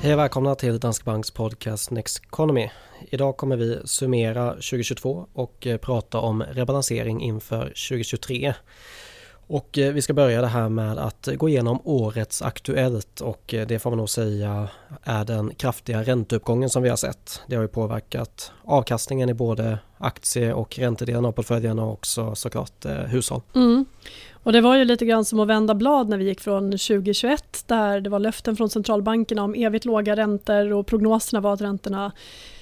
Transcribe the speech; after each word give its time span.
Hej 0.00 0.12
och 0.12 0.18
välkomna 0.18 0.54
till 0.54 0.80
Danske 0.80 1.04
Banks 1.04 1.30
podcast 1.30 1.90
Next 1.90 2.22
Economy. 2.24 2.70
Idag 3.10 3.36
kommer 3.36 3.56
vi 3.56 3.80
summera 3.84 4.50
2022 4.50 5.26
och 5.32 5.66
eh, 5.66 5.76
prata 5.76 6.18
om 6.18 6.42
rebalansering 6.42 7.22
inför 7.22 7.62
2023. 7.64 8.54
Och 9.48 9.78
eh, 9.78 9.92
vi 9.92 10.02
ska 10.02 10.14
börja 10.14 10.40
det 10.40 10.46
här 10.46 10.68
med 10.68 10.98
att 10.98 11.28
gå 11.36 11.48
igenom 11.48 11.80
årets 11.84 12.42
Aktuellt 12.42 13.20
och 13.20 13.54
eh, 13.54 13.66
det 13.66 13.78
får 13.78 13.90
man 13.90 13.96
nog 13.96 14.10
säga 14.10 14.68
är 15.02 15.24
den 15.24 15.54
kraftiga 15.54 16.02
ränteuppgången 16.02 16.70
som 16.70 16.82
vi 16.82 16.88
har 16.88 16.96
sett. 16.96 17.42
Det 17.46 17.56
har 17.56 17.62
ju 17.62 17.68
påverkat 17.68 18.52
avkastningen 18.64 19.28
i 19.28 19.34
både 19.34 19.78
aktie 19.98 20.52
och 20.52 20.78
räntedelen 20.78 21.24
av 21.24 21.32
portföljen 21.32 21.78
och 21.78 21.92
också 21.92 22.34
såklart 22.34 22.84
eh, 22.84 22.92
hushåll. 22.92 23.40
Mm. 23.54 23.86
Och 24.48 24.52
det 24.52 24.60
var 24.60 24.76
ju 24.76 24.84
lite 24.84 25.06
grann 25.06 25.24
som 25.24 25.40
att 25.40 25.48
vända 25.48 25.74
blad 25.74 26.08
när 26.08 26.18
vi 26.18 26.24
gick 26.24 26.40
från 26.40 26.64
2021 26.70 27.64
där 27.66 28.00
det 28.00 28.10
var 28.10 28.18
löften 28.18 28.56
från 28.56 28.70
centralbankerna 28.70 29.42
om 29.42 29.54
evigt 29.54 29.84
låga 29.84 30.16
räntor 30.16 30.72
och 30.72 30.86
prognoserna 30.86 31.40
var 31.40 31.52
att 31.52 31.60
räntorna 31.60 32.12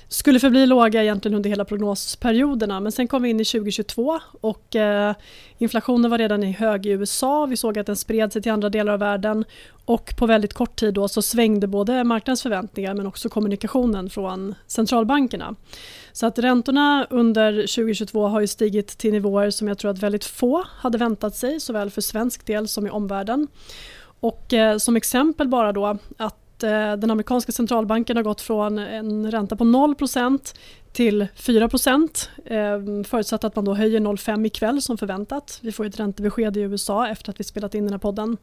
skulle 0.09 0.41
förbli 0.41 0.67
låga 0.67 1.03
egentligen 1.03 1.37
under 1.37 1.51
hela 1.51 1.65
prognosperioderna. 1.65 2.81
Men 2.81 2.93
sen 2.93 3.09
kom 3.09 3.23
vi 3.23 3.31
in 3.31 3.41
i 3.41 3.45
2022 3.45 4.21
och 4.41 4.77
eh, 4.77 5.15
inflationen 5.59 6.11
var 6.11 6.19
redan 6.19 6.43
i 6.43 6.53
hög 6.53 6.87
i 6.87 6.91
USA. 6.91 7.47
Vi 7.47 7.57
såg 7.57 7.79
att 7.79 7.87
den 7.87 7.97
spred 7.97 8.33
sig 8.33 8.43
till 8.43 8.53
andra 8.53 8.69
delar 8.69 8.93
av 8.93 8.99
världen 8.99 9.45
och 9.85 10.15
på 10.17 10.27
väldigt 10.27 10.55
kort 10.55 10.77
tid 10.77 10.95
då 10.95 11.09
så 11.09 11.23
svängde 11.23 11.67
både 11.67 12.05
marknadens 12.05 12.43
förväntningar 12.43 12.95
men 12.95 13.07
också 13.07 13.29
kommunikationen 13.29 14.11
från 14.11 14.55
centralbankerna. 14.67 15.55
Så 16.13 16.27
att 16.27 16.39
räntorna 16.39 17.07
under 17.11 17.53
2022 17.53 18.27
har 18.27 18.41
ju 18.41 18.47
stigit 18.47 18.89
till 18.89 19.13
nivåer 19.13 19.51
som 19.51 19.69
jag 19.69 19.79
tror 19.79 19.91
att 19.91 19.99
väldigt 19.99 20.25
få 20.25 20.65
hade 20.69 20.99
väntat 20.99 21.37
sig 21.37 21.61
såväl 21.61 21.91
för 21.91 22.01
svensk 22.01 22.47
del 22.47 22.69
som 22.69 22.87
i 22.87 22.91
omvärlden. 22.91 23.49
Och 24.21 24.53
eh, 24.53 24.79
som 24.79 24.97
exempel 24.97 25.49
bara 25.49 25.73
då 25.73 25.99
att 26.17 26.46
Eh, 26.63 26.93
den 26.97 27.11
amerikanska 27.11 27.53
centralbanken 27.53 28.17
har 28.17 28.25
gått 28.25 28.41
från 28.41 28.79
en 28.79 29.31
ränta 29.31 29.57
på 29.57 29.65
0% 29.65 30.55
till 30.93 31.27
4 31.35 31.65
eh, 31.65 31.69
förutsatt 33.05 33.45
att 33.45 33.57
man 33.57 33.65
då 33.65 33.75
höjer 33.75 34.01
0,5 34.01 34.47
ikväll 34.47 34.83
som 34.83 34.99
förväntat. 34.99 35.59
Vi 35.63 35.73
får 35.73 35.85
ett 35.85 36.01
räntebesked 36.01 36.57
i 36.57 36.61
USA 36.61 37.09
efter 37.09 37.31
att 37.31 37.41
vi 37.41 37.45
spelat 37.45 37.75
in 37.75 37.85
den 37.85 37.93
här 37.93 37.99
podden. 37.99 38.37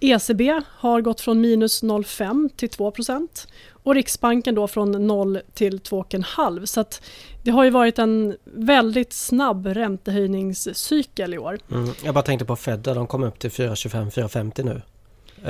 ECB 0.00 0.60
har 0.66 1.00
gått 1.00 1.20
från 1.20 1.40
minus 1.40 1.82
0,5 1.82 2.48
till 2.56 2.68
2% 2.68 3.48
och 3.70 3.94
Riksbanken 3.94 4.54
då 4.54 4.68
från 4.68 5.06
0 5.06 5.40
till 5.54 5.78
2,5 5.78 6.66
så 6.66 6.80
att 6.80 7.02
det 7.42 7.50
har 7.50 7.64
ju 7.64 7.70
varit 7.70 7.98
en 7.98 8.36
väldigt 8.44 9.12
snabb 9.12 9.66
räntehöjningscykel 9.66 11.34
i 11.34 11.38
år. 11.38 11.58
Mm, 11.70 11.90
jag 12.04 12.14
bara 12.14 12.22
tänkte 12.22 12.44
på 12.44 12.56
Fed, 12.56 12.80
de 12.80 13.06
kom 13.06 13.22
upp 13.22 13.38
till 13.38 13.50
4,25-4,50 13.50 14.64
nu 14.64 14.82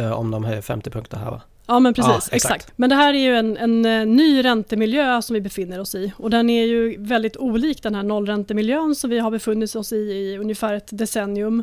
eh, 0.03 0.13
om 0.13 0.31
de 0.31 0.45
höjer 0.45 0.63
50 0.63 0.91
punkter 0.91 1.17
här 1.17 1.31
va? 1.31 1.41
Ja 1.67 1.81
men 1.81 1.95
precis, 1.95 2.11
ja, 2.11 2.17
exakt. 2.17 2.35
exakt. 2.35 2.73
Men 2.77 2.91
det 2.91 2.97
här 2.97 3.15
är 3.15 3.19
ju 3.19 3.37
en, 3.37 3.57
en, 3.57 3.85
eh, 3.85 4.07
ny 4.07 4.45
räntemiljö 4.45 5.23
som 5.23 5.35
vi 5.35 5.41
befinner 5.41 5.81
oss 5.81 5.95
i 5.95 6.13
och 6.17 6.31
den 6.31 6.51
är 6.51 6.65
ju 6.65 6.97
väldigt 6.99 7.37
olik 7.37 7.83
den 7.83 7.95
här 7.95 8.03
nollräntemiljön 8.03 8.95
som 8.95 9.11
vi 9.11 9.19
har 9.19 9.31
befunnit 9.31 9.75
oss 9.75 9.93
i 9.93 9.97
i 9.97 10.39
ungefär 10.39 10.75
ett 10.75 10.89
decennium 10.91 11.63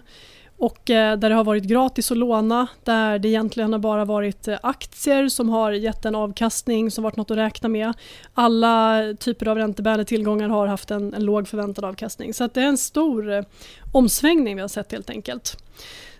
och 0.57 0.89
eh, 0.89 1.17
där 1.17 1.29
det 1.29 1.35
har 1.35 1.43
varit 1.43 1.63
gratis 1.63 2.11
att 2.11 2.17
låna, 2.17 2.67
där 2.83 3.19
det 3.19 3.27
egentligen 3.27 3.73
har 3.73 3.79
bara 3.79 4.05
varit 4.05 4.47
eh, 4.47 4.57
aktier 4.63 5.29
som 5.29 5.49
har 5.49 5.71
gett 5.71 6.05
en 6.05 6.15
avkastning 6.15 6.91
som 6.91 7.03
varit 7.03 7.15
något 7.15 7.31
att 7.31 7.37
räkna 7.37 7.69
med. 7.69 7.93
Alla 8.33 9.03
typer 9.19 9.47
av 9.47 9.57
räntebärande 9.57 10.05
tillgångar 10.05 10.49
har 10.49 10.67
haft 10.67 10.91
en, 10.91 11.13
en 11.13 11.25
låg 11.25 11.47
förväntad 11.47 11.85
avkastning 11.85 12.33
så 12.33 12.47
det 12.47 12.61
är 12.61 12.65
en 12.65 12.77
stor 12.77 13.45
omsvängning 13.91 14.55
vi 14.55 14.61
har 14.61 14.67
sett 14.67 14.91
helt 14.91 15.09
enkelt. 15.09 15.57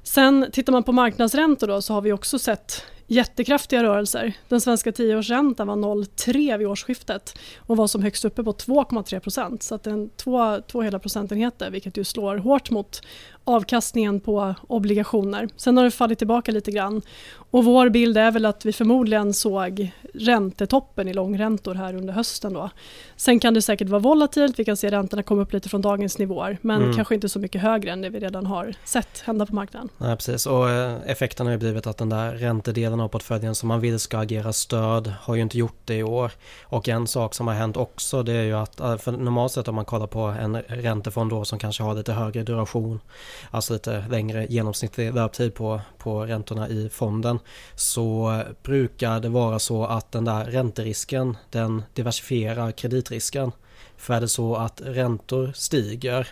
Sen 0.04 0.48
tittar 0.52 0.74
man 0.74 0.84
på 0.84 0.92
marknadsräntor 0.92 1.68
då 1.68 1.82
så 1.82 1.94
har 1.94 2.02
vi 2.02 2.12
också 2.12 2.40
sett 2.40 2.84
jättekraftiga 3.12 3.84
rörelser. 3.84 4.34
Den 4.50 4.62
svenska 4.62 4.92
tioårsräntan 4.92 5.68
var 5.68 5.76
0,3 5.76 6.58
vid 6.58 6.68
årsskiftet 6.68 7.40
och 7.58 7.78
var 7.78 7.88
som 7.88 8.02
högst 8.02 8.26
uppe 8.26 8.44
på 8.44 8.54
2,3 8.54 9.20
procent. 9.20 9.64
Så 9.64 9.76
att 9.76 9.88
en, 9.88 10.10
två, 10.10 10.62
två 10.68 10.82
hela 10.82 11.00
procentenheter 11.00 11.72
vilket 11.72 11.98
ju 11.98 12.04
slår 12.04 12.38
hårt 12.38 12.70
mot 12.70 13.02
avkastningen 13.44 14.20
på 14.20 14.56
obligationer. 14.68 15.50
Sen 15.56 15.78
har 15.78 15.84
det 15.84 15.92
fallit 15.92 16.18
tillbaka 16.18 16.52
lite 16.52 16.72
grann 16.72 17.02
och 17.52 17.66
vår 17.66 17.90
bild 17.90 18.18
är 18.18 18.32
väl 18.32 18.46
att 18.46 18.66
vi 18.66 18.74
förmodligen 18.74 19.34
såg 19.34 19.92
räntetoppen 20.14 21.08
i 21.08 21.14
långräntor 21.14 21.74
här 21.74 21.96
under 21.96 22.14
hösten. 22.14 22.54
Då. 22.54 22.70
Sen 23.16 23.40
kan 23.40 23.54
det 23.54 23.62
säkert 23.62 23.90
vara 23.90 24.00
volatilt, 24.00 24.60
vi 24.60 24.66
kan 24.66 24.78
se 24.78 24.92
räntorna 24.92 25.24
komma 25.24 25.42
upp 25.42 25.54
lite 25.54 25.70
från 25.70 25.82
dagens 25.82 26.18
nivåer 26.18 26.58
men 26.62 26.82
mm. 26.82 26.96
kanske 26.96 27.16
inte 27.16 27.30
så 27.30 27.40
mycket 27.40 27.62
högre 27.62 27.92
än 27.92 28.02
det 28.02 28.10
vi 28.10 28.20
redan 28.20 28.46
har 28.46 28.74
sett 28.86 29.20
hända 29.20 29.46
på 29.46 29.56
marknaden. 29.56 29.90
Nej, 29.98 30.16
precis 30.16 30.46
och 30.46 30.70
eh, 30.70 30.98
effekten 31.06 31.46
har 31.46 31.54
ju 31.54 31.60
blivit 31.60 31.88
att 31.88 31.98
den 31.98 32.10
där 32.10 32.34
räntedelen 32.34 33.00
av 33.02 33.08
portföljen 33.08 33.56
som 33.56 33.68
man 33.68 33.80
vill 33.80 34.00
ska 34.00 34.18
agera 34.18 34.54
stöd 34.54 35.14
har 35.22 35.36
ju 35.36 35.42
inte 35.42 35.58
gjort 35.58 35.80
det 35.86 35.96
i 35.96 36.04
år. 36.04 36.32
Och 36.64 36.90
en 36.90 37.08
sak 37.08 37.34
som 37.34 37.48
har 37.48 37.54
hänt 37.54 37.78
också 37.78 38.24
det 38.24 38.34
är 38.34 38.44
ju 38.44 38.54
att 38.54 38.80
eh, 38.80 38.98
för 38.98 39.12
normalt 39.12 39.52
sett 39.52 39.68
om 39.68 39.76
man 39.76 39.86
kollar 39.86 40.08
på 40.08 40.20
en 40.20 40.62
räntefond 40.62 41.30
då 41.30 41.46
som 41.46 41.60
kanske 41.60 41.84
har 41.84 41.96
lite 41.96 42.14
högre 42.14 42.44
duration 42.44 43.00
alltså 43.52 43.74
lite 43.74 44.06
längre 44.10 44.46
genomsnittlig 44.50 45.14
löptid 45.14 45.54
på, 45.54 45.82
på 45.98 46.26
räntorna 46.26 46.70
i 46.70 46.90
fonden 46.90 47.40
så 47.76 48.42
brukar 48.64 49.20
det 49.20 49.30
vara 49.30 49.60
så 49.60 49.86
att 49.86 50.12
den 50.12 50.26
där 50.26 50.46
ränterisken 50.46 51.38
den 51.50 51.84
diversifierar 51.94 52.72
kreditrisken. 52.72 53.52
För 53.98 54.14
är 54.14 54.22
det 54.22 54.28
så 54.28 54.56
att 54.56 54.82
räntor 54.86 55.52
stiger 55.56 56.28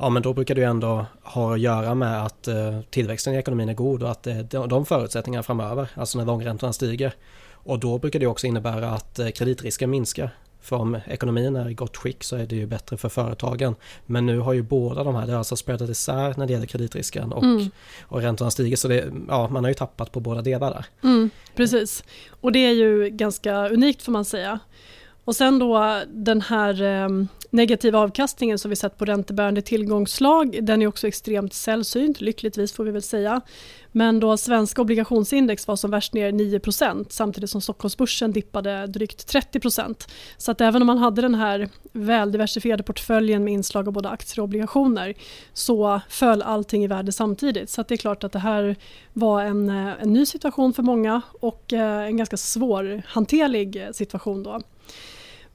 ja 0.00 0.08
men 0.08 0.22
då 0.22 0.32
brukar 0.32 0.54
ju 0.54 0.62
ändå 0.62 1.06
ha 1.22 1.54
att 1.54 1.60
göra 1.60 1.94
med 1.94 2.24
att 2.24 2.48
eh, 2.48 2.80
tillväxten 2.90 3.34
i 3.34 3.36
ekonomin 3.36 3.68
är 3.68 3.74
god 3.74 4.02
och 4.02 4.10
att 4.10 4.26
eh, 4.26 4.38
de 4.68 4.86
förutsättningarna 4.86 5.42
framöver, 5.42 5.88
alltså 5.94 6.18
när 6.18 6.24
långräntorna 6.24 6.72
stiger. 6.72 7.12
Och 7.50 7.78
då 7.78 7.98
brukar 7.98 8.18
det 8.18 8.26
också 8.26 8.46
innebära 8.46 8.90
att 8.90 9.18
eh, 9.18 9.28
kreditrisken 9.28 9.90
minskar. 9.90 10.30
För 10.60 10.76
om 10.76 10.98
ekonomin 11.06 11.56
är 11.56 11.68
i 11.68 11.74
gott 11.74 11.96
skick 11.96 12.24
så 12.24 12.36
är 12.36 12.46
det 12.46 12.56
ju 12.56 12.66
bättre 12.66 12.96
för 12.96 13.08
företagen. 13.08 13.74
Men 14.06 14.26
nu 14.26 14.38
har 14.38 14.52
ju 14.52 14.62
båda 14.62 15.04
de 15.04 15.14
här, 15.14 15.26
det 15.26 15.32
har 15.32 15.38
alltså 15.38 15.56
spreadat 15.56 15.90
isär 15.90 16.34
när 16.36 16.46
det 16.46 16.52
gäller 16.52 16.66
kreditrisken 16.66 17.32
och, 17.32 17.42
mm. 17.42 17.70
och 18.02 18.22
räntorna 18.22 18.50
stiger. 18.50 18.76
Så 18.76 18.88
det, 18.88 19.12
ja, 19.28 19.48
man 19.48 19.64
har 19.64 19.68
ju 19.68 19.74
tappat 19.74 20.12
på 20.12 20.20
båda 20.20 20.42
delar 20.42 20.70
där. 20.70 20.86
Mm, 21.08 21.30
precis, 21.54 22.04
och 22.40 22.52
det 22.52 22.58
är 22.58 22.72
ju 22.72 23.08
ganska 23.10 23.68
unikt 23.68 24.02
får 24.02 24.12
man 24.12 24.24
säga. 24.24 24.58
Och 25.28 25.36
sen 25.36 25.58
då 25.58 26.02
den 26.06 26.40
här 26.40 26.82
eh, 26.82 27.08
negativa 27.50 27.98
avkastningen 27.98 28.58
som 28.58 28.68
vi 28.68 28.76
sett 28.76 28.98
på 28.98 29.04
räntebärande 29.04 29.62
tillgångsslag 29.62 30.58
den 30.62 30.82
är 30.82 30.86
också 30.86 31.08
extremt 31.08 31.54
sällsynt, 31.54 32.20
lyckligtvis 32.20 32.72
får 32.72 32.84
vi 32.84 32.90
väl 32.90 33.02
säga. 33.02 33.40
Men 33.92 34.20
då 34.20 34.36
svenska 34.36 34.82
obligationsindex 34.82 35.68
var 35.68 35.76
som 35.76 35.90
värst 35.90 36.14
ner 36.14 36.32
9% 36.32 37.06
samtidigt 37.08 37.50
som 37.50 37.60
Stockholmsbörsen 37.60 38.32
dippade 38.32 38.86
drygt 38.86 39.32
30% 39.32 40.08
Så 40.36 40.50
att 40.50 40.60
även 40.60 40.82
om 40.82 40.86
man 40.86 40.98
hade 40.98 41.22
den 41.22 41.34
här 41.34 41.68
väldiversifierade 41.92 42.82
portföljen 42.82 43.44
med 43.44 43.52
inslag 43.52 43.88
av 43.88 43.92
både 43.94 44.08
aktier 44.08 44.40
och 44.40 44.44
obligationer 44.44 45.14
så 45.52 46.00
föll 46.08 46.42
allting 46.42 46.84
i 46.84 46.86
värde 46.86 47.12
samtidigt. 47.12 47.70
Så 47.70 47.82
det 47.82 47.94
är 47.94 47.96
klart 47.96 48.24
att 48.24 48.32
det 48.32 48.38
här 48.38 48.76
var 49.12 49.42
en, 49.42 49.68
eh, 49.68 50.02
en 50.02 50.12
ny 50.12 50.26
situation 50.26 50.72
för 50.72 50.82
många 50.82 51.22
och 51.40 51.72
eh, 51.72 52.06
en 52.06 52.16
ganska 52.16 52.36
svårhanterlig 52.36 53.76
eh, 53.76 53.90
situation 53.92 54.42
då. 54.42 54.60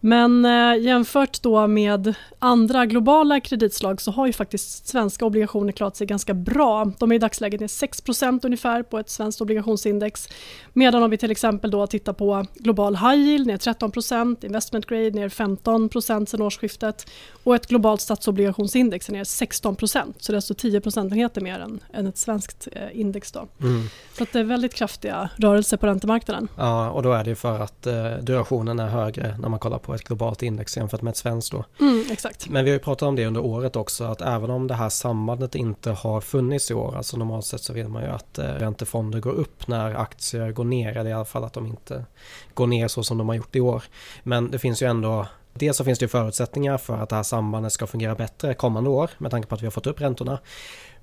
Men 0.05 0.45
eh, 0.45 0.81
jämfört 0.81 1.41
då 1.41 1.67
med 1.67 2.13
andra 2.39 2.85
globala 2.85 3.39
kreditslag 3.39 4.01
så 4.01 4.11
har 4.11 4.27
ju 4.27 4.33
faktiskt 4.33 4.87
svenska 4.87 5.25
obligationer 5.25 5.71
klarat 5.71 5.95
sig 5.95 6.07
ganska 6.07 6.33
bra. 6.33 6.91
De 6.99 7.11
är 7.11 7.15
i 7.15 7.19
dagsläget 7.19 7.59
ner 7.59 7.67
6% 7.67 8.45
ungefär 8.45 8.83
på 8.83 8.99
ett 8.99 9.09
svenskt 9.09 9.41
obligationsindex. 9.41 10.29
Medan 10.73 11.03
om 11.03 11.09
vi 11.09 11.17
till 11.17 11.31
exempel 11.31 11.71
då 11.71 11.87
tittar 11.87 12.13
på 12.13 12.45
global 12.55 12.95
high 12.95 13.15
yield 13.15 13.47
ner 13.47 13.57
13% 13.57 14.45
investment 14.45 14.85
grade 14.85 15.11
ner 15.11 15.29
15 15.29 15.89
sedan 16.01 16.41
årsskiftet 16.41 17.09
och 17.43 17.55
ett 17.55 17.67
globalt 17.67 18.01
statsobligationsindex 18.01 19.09
är 19.09 19.13
ner 19.13 19.23
16% 19.23 20.13
så 20.17 20.31
det 20.31 20.33
är 20.33 20.37
alltså 20.37 20.53
10 20.53 20.81
procentenheter 20.81 21.41
mer 21.41 21.59
än, 21.59 21.79
än 21.93 22.07
ett 22.07 22.17
svenskt 22.17 22.67
eh, 22.71 22.99
index. 22.99 23.31
Då. 23.31 23.47
Mm. 23.61 23.87
Så 24.17 24.25
det 24.31 24.39
är 24.39 24.43
väldigt 24.43 24.73
kraftiga 24.73 25.29
rörelser 25.35 25.77
på 25.77 25.87
räntemarknaden. 25.87 26.47
Ja, 26.57 26.91
och 26.91 27.03
då 27.03 27.13
är 27.13 27.23
det 27.23 27.35
för 27.35 27.59
att 27.59 27.87
eh, 27.87 28.11
durationen 28.21 28.79
är 28.79 28.87
högre 28.87 29.37
när 29.37 29.49
man 29.49 29.59
kollar 29.59 29.79
på 29.79 29.92
ett 29.95 30.03
globalt 30.03 30.43
index 30.43 30.77
jämfört 30.77 31.01
med 31.01 31.11
ett 31.11 31.17
svenskt 31.17 31.51
då. 31.51 31.65
Mm, 31.79 32.05
exakt. 32.11 32.49
Men 32.49 32.65
vi 32.65 32.71
har 32.71 32.73
ju 32.73 32.83
pratat 32.83 33.07
om 33.07 33.15
det 33.15 33.25
under 33.25 33.41
året 33.41 33.75
också 33.75 34.03
att 34.03 34.21
även 34.21 34.49
om 34.49 34.67
det 34.67 34.73
här 34.73 34.89
sambandet 34.89 35.55
inte 35.55 35.91
har 35.91 36.21
funnits 36.21 36.71
i 36.71 36.73
år, 36.73 36.97
alltså 36.97 37.17
normalt 37.17 37.45
sett 37.45 37.61
så 37.61 37.73
vill 37.73 37.87
man 37.87 38.03
ju 38.03 38.09
att 38.09 38.37
eh, 38.37 38.45
räntefonder 38.45 39.19
går 39.19 39.31
upp 39.31 39.67
när 39.67 39.95
aktier 39.95 40.51
går 40.51 40.63
ner, 40.63 40.97
eller 40.97 41.09
i 41.09 41.13
alla 41.13 41.25
fall 41.25 41.43
att 41.43 41.53
de 41.53 41.67
inte 41.67 42.05
går 42.53 42.67
ner 42.67 42.87
så 42.87 43.03
som 43.03 43.17
de 43.17 43.29
har 43.29 43.35
gjort 43.35 43.55
i 43.55 43.59
år. 43.59 43.83
Men 44.23 44.51
det 44.51 44.59
finns 44.59 44.81
ju 44.81 44.87
ändå 44.87 45.27
Dels 45.53 45.77
så 45.77 45.83
finns 45.83 45.99
det 45.99 46.07
förutsättningar 46.07 46.77
för 46.77 46.97
att 46.97 47.09
det 47.09 47.15
här 47.15 47.23
sambandet 47.23 47.73
ska 47.73 47.87
fungera 47.87 48.15
bättre 48.15 48.53
kommande 48.53 48.89
år 48.89 49.09
med 49.17 49.31
tanke 49.31 49.47
på 49.47 49.55
att 49.55 49.61
vi 49.61 49.65
har 49.65 49.71
fått 49.71 49.87
upp 49.87 50.01
räntorna. 50.01 50.39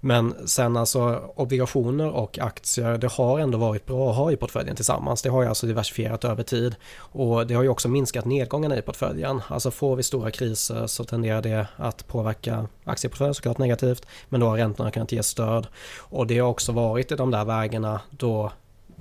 Men 0.00 0.48
sen 0.48 0.76
alltså 0.76 1.30
obligationer 1.34 2.10
och 2.10 2.38
aktier, 2.38 2.98
det 2.98 3.12
har 3.12 3.38
ändå 3.38 3.58
varit 3.58 3.86
bra 3.86 4.10
att 4.10 4.16
ha 4.16 4.32
i 4.32 4.36
portföljen 4.36 4.76
tillsammans. 4.76 5.22
Det 5.22 5.28
har 5.28 5.42
ju 5.42 5.48
alltså 5.48 5.66
diversifierat 5.66 6.24
över 6.24 6.42
tid 6.42 6.76
och 6.96 7.46
det 7.46 7.54
har 7.54 7.62
ju 7.62 7.68
också 7.68 7.88
minskat 7.88 8.24
nedgångarna 8.24 8.78
i 8.78 8.82
portföljen. 8.82 9.42
Alltså 9.48 9.70
får 9.70 9.96
vi 9.96 10.02
stora 10.02 10.30
kriser 10.30 10.86
så 10.86 11.04
tenderar 11.04 11.42
det 11.42 11.66
att 11.76 12.06
påverka 12.06 12.66
aktieportföljen 12.84 13.34
såklart 13.34 13.58
negativt, 13.58 14.06
men 14.28 14.40
då 14.40 14.46
har 14.46 14.56
räntorna 14.56 14.90
kunnat 14.90 15.12
ge 15.12 15.22
stöd 15.22 15.66
och 15.98 16.26
det 16.26 16.38
har 16.38 16.48
också 16.48 16.72
varit 16.72 17.12
i 17.12 17.16
de 17.16 17.30
där 17.30 17.44
vägarna 17.44 18.00
då 18.10 18.52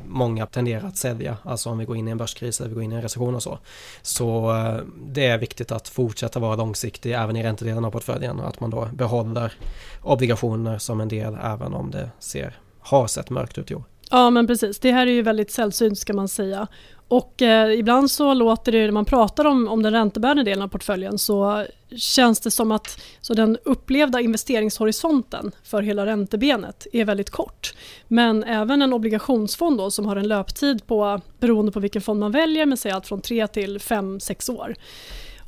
många 0.07 0.45
tenderar 0.45 0.87
att 0.87 0.97
sälja, 0.97 1.37
alltså 1.43 1.69
om 1.69 1.77
vi 1.77 1.85
går 1.85 1.97
in 1.97 2.07
i 2.07 2.11
en 2.11 2.17
börskris 2.17 2.59
eller 2.59 2.69
vi 2.69 2.75
går 2.75 2.83
in 2.83 2.91
i 2.91 2.95
en 2.95 3.01
recession 3.01 3.35
och 3.35 3.43
så. 3.43 3.59
Så 4.01 4.55
eh, 4.55 4.79
det 5.05 5.25
är 5.25 5.37
viktigt 5.37 5.71
att 5.71 5.87
fortsätta 5.87 6.39
vara 6.39 6.55
långsiktig 6.55 7.11
även 7.11 7.35
i 7.35 7.43
räntedelen 7.43 7.85
av 7.85 7.91
portföljen 7.91 8.39
och 8.39 8.47
att 8.47 8.59
man 8.59 8.69
då 8.69 8.89
behåller 8.93 9.53
obligationer 10.01 10.77
som 10.77 11.01
en 11.01 11.07
del 11.07 11.37
även 11.43 11.73
om 11.73 11.91
det 11.91 12.09
ser, 12.19 12.59
har 12.79 13.07
sett 13.07 13.29
mörkt 13.29 13.57
ut 13.57 13.71
i 13.71 13.75
år. 13.75 13.83
Ja 14.11 14.29
men 14.29 14.47
precis, 14.47 14.79
det 14.79 14.91
här 14.91 15.07
är 15.07 15.11
ju 15.11 15.21
väldigt 15.21 15.51
sällsynt 15.51 15.99
ska 15.99 16.13
man 16.13 16.27
säga. 16.27 16.67
Och 17.09 17.41
eh, 17.41 17.79
ibland 17.79 18.11
så 18.11 18.33
låter 18.33 18.71
det, 18.71 18.85
när 18.85 18.91
man 18.91 19.05
pratar 19.05 19.45
om, 19.45 19.67
om 19.67 19.83
den 19.83 19.93
räntebärande 19.93 20.43
delen 20.43 20.63
av 20.63 20.67
portföljen 20.67 21.17
så 21.17 21.65
känns 21.95 22.39
det 22.39 22.51
som 22.51 22.71
att 22.71 23.01
så 23.21 23.33
den 23.33 23.57
upplevda 23.63 24.21
investeringshorisonten 24.21 25.51
för 25.63 25.81
hela 25.81 26.05
räntebenet 26.05 26.87
är 26.93 27.05
väldigt 27.05 27.29
kort. 27.29 27.73
Men 28.07 28.43
även 28.43 28.81
en 28.81 28.93
obligationsfond 28.93 29.77
då, 29.77 29.91
som 29.91 30.05
har 30.05 30.15
en 30.15 30.27
löptid 30.27 30.87
på, 30.87 31.21
beroende 31.39 31.71
på 31.71 31.79
vilken 31.79 32.01
fond 32.01 32.19
man 32.19 32.31
väljer, 32.31 32.65
men 32.65 32.77
säg 32.77 32.91
allt 32.91 33.07
från 33.07 33.21
3 33.21 33.47
till 33.47 33.77
5-6 33.77 34.51
år 34.51 34.75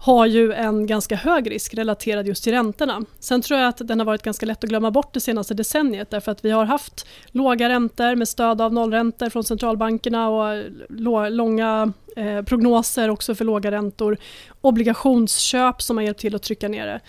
har 0.02 0.26
ju 0.26 0.54
en 0.54 0.86
ganska 0.86 1.16
hög 1.16 1.52
risk 1.52 1.74
relaterad 1.74 2.28
just 2.28 2.44
till 2.44 2.54
räntorna. 2.54 3.06
Sen 3.20 3.42
tror 3.42 3.60
jag 3.60 3.70
att 3.70 3.88
den 3.88 4.00
har 4.00 4.06
varit 4.06 4.22
ganska 4.24 4.46
lätt 4.46 4.64
att 4.64 4.70
glömma 4.70 4.92
bort 4.92 5.14
det 5.14 5.20
senaste 5.20 5.54
decenniet 5.54 6.10
därför 6.10 6.32
att 6.32 6.46
vi 6.46 6.52
har 6.52 6.66
haft 6.66 7.08
låga 7.28 7.70
räntor 7.70 8.16
med 8.16 8.28
stöd 8.28 8.62
av 8.62 8.74
nollräntor 8.74 9.30
från 9.30 9.44
centralbankerna 9.44 10.30
och 10.30 10.64
långa 11.32 11.94
eh, 12.16 12.42
prognoser 12.42 13.10
också 13.10 13.36
för 13.36 13.46
låga 13.46 13.72
räntor. 13.72 14.18
Obligationsköp 14.62 15.82
som 15.82 15.98
har 15.98 16.04
hjälpt 16.04 16.20
till 16.20 16.36
att 16.36 16.44
trycka 16.44 16.68
ner 16.68 16.88
det. 16.88 17.00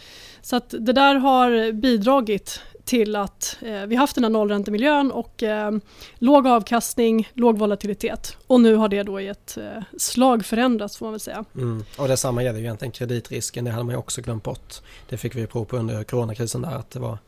Så 0.43 0.57
att 0.57 0.75
det 0.79 0.93
där 0.93 1.15
har 1.15 1.73
bidragit 1.73 2.61
till 2.85 3.17
att 3.17 3.57
eh, 3.61 3.83
vi 3.87 3.97
haft 3.97 4.15
den 4.15 4.25
här 4.25 4.31
nollräntemiljön 4.31 5.13
och 5.13 5.43
eh, 5.43 5.71
låg 6.19 6.47
avkastning, 6.47 7.29
låg 7.35 7.59
volatilitet. 7.59 8.37
Och 8.47 8.61
nu 8.61 8.75
har 8.75 8.89
det 8.89 9.03
då 9.03 9.21
i 9.21 9.29
ett 9.29 9.57
eh, 9.57 9.83
slag 9.99 10.45
förändrats 10.45 10.97
får 10.97 11.07
man 11.07 11.13
väl 11.13 11.21
säga. 11.21 11.45
Mm. 11.55 11.85
Och 11.99 12.09
detsamma 12.09 12.43
gäller 12.43 12.59
ju 12.59 12.65
egentligen 12.65 12.93
kreditrisken, 12.93 13.65
det 13.65 13.71
hade 13.71 13.85
man 13.85 13.95
ju 13.95 13.99
också 13.99 14.23
glömt 14.23 14.45
bort. 14.45 14.75
Det 15.09 15.17
fick 15.17 15.35
vi 15.35 15.47
prov 15.47 15.65
på 15.65 15.77
under 15.77 16.05
coronakrisen 16.05 16.63
där 16.63 16.75
att 16.75 16.91
det 16.91 17.01
var 17.01 17.19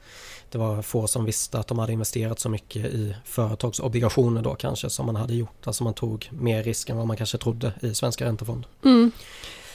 det 0.50 0.58
var 0.58 0.82
få 0.82 1.06
som 1.06 1.24
visste 1.24 1.58
att 1.58 1.66
de 1.66 1.78
hade 1.78 1.92
investerat 1.92 2.40
så 2.40 2.48
mycket 2.48 2.86
i 2.86 3.16
företagsobligationer 3.24 4.42
då 4.42 4.54
kanske 4.54 4.90
som 4.90 5.06
man 5.06 5.16
hade 5.16 5.34
gjort. 5.34 5.66
Alltså 5.66 5.84
man 5.84 5.94
tog 5.94 6.30
mer 6.32 6.62
risk 6.62 6.88
än 6.88 6.96
vad 6.96 7.06
man 7.06 7.16
kanske 7.16 7.38
trodde 7.38 7.72
i 7.80 7.94
svenska 7.94 8.24
räntefonder. 8.24 8.68
Mm. 8.84 9.12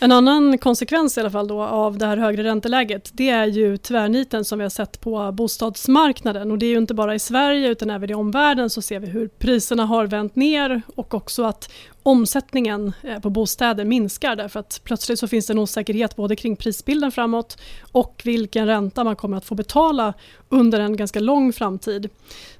En 0.02 0.12
annan 0.12 0.58
konsekvens 0.58 1.18
i 1.18 1.22
alla 1.22 1.32
fall 1.32 1.48
då 1.48 1.62
av 1.64 1.98
det 1.98 2.06
här 2.06 2.18
högre 2.18 2.44
ränteläget 2.44 3.10
det 3.14 3.30
är 3.30 3.46
ju 3.46 3.78
tvärniten 3.78 4.46
som 4.46 4.60
vi 4.60 4.66
har 4.66 4.70
sett 4.70 5.02
på 5.02 5.32
bostadsmarknaden. 5.32 6.52
Och 6.52 6.58
det 6.58 6.66
är 6.66 6.70
ju 6.70 6.78
inte 6.78 6.94
bara 6.94 7.16
i 7.16 7.20
Sverige 7.20 7.70
utan 7.70 7.90
även 7.90 8.10
i 8.10 8.14
omvärlden 8.14 8.70
så 8.70 8.82
ser 8.82 9.00
vi 9.00 9.08
hur 9.08 9.28
priserna 9.28 9.86
har 9.86 10.08
vänt 10.08 10.36
ner 10.36 10.82
och 10.96 11.14
också 11.14 11.44
att 11.44 11.72
omsättningen 12.10 12.94
eh, 13.04 13.20
på 13.20 13.30
bostäder 13.30 13.86
minskar 13.86 14.36
därför 14.36 14.60
att 14.60 14.82
plötsligt 14.84 15.20
så 15.20 15.28
finns 15.28 15.48
det 15.48 15.54
en 15.54 15.60
osäkerhet 15.60 16.16
både 16.16 16.36
kring 16.36 16.56
prisbilden 16.56 17.12
framåt 17.12 17.58
och 17.92 18.22
vilken 18.26 18.68
ränta 18.68 19.04
man 19.04 19.16
kommer 19.16 19.38
att 19.38 19.46
få 19.46 19.56
betala 19.56 20.14
under 20.50 20.80
en 20.80 20.98
ganska 20.98 21.20
lång 21.20 21.54
framtid. 21.54 22.10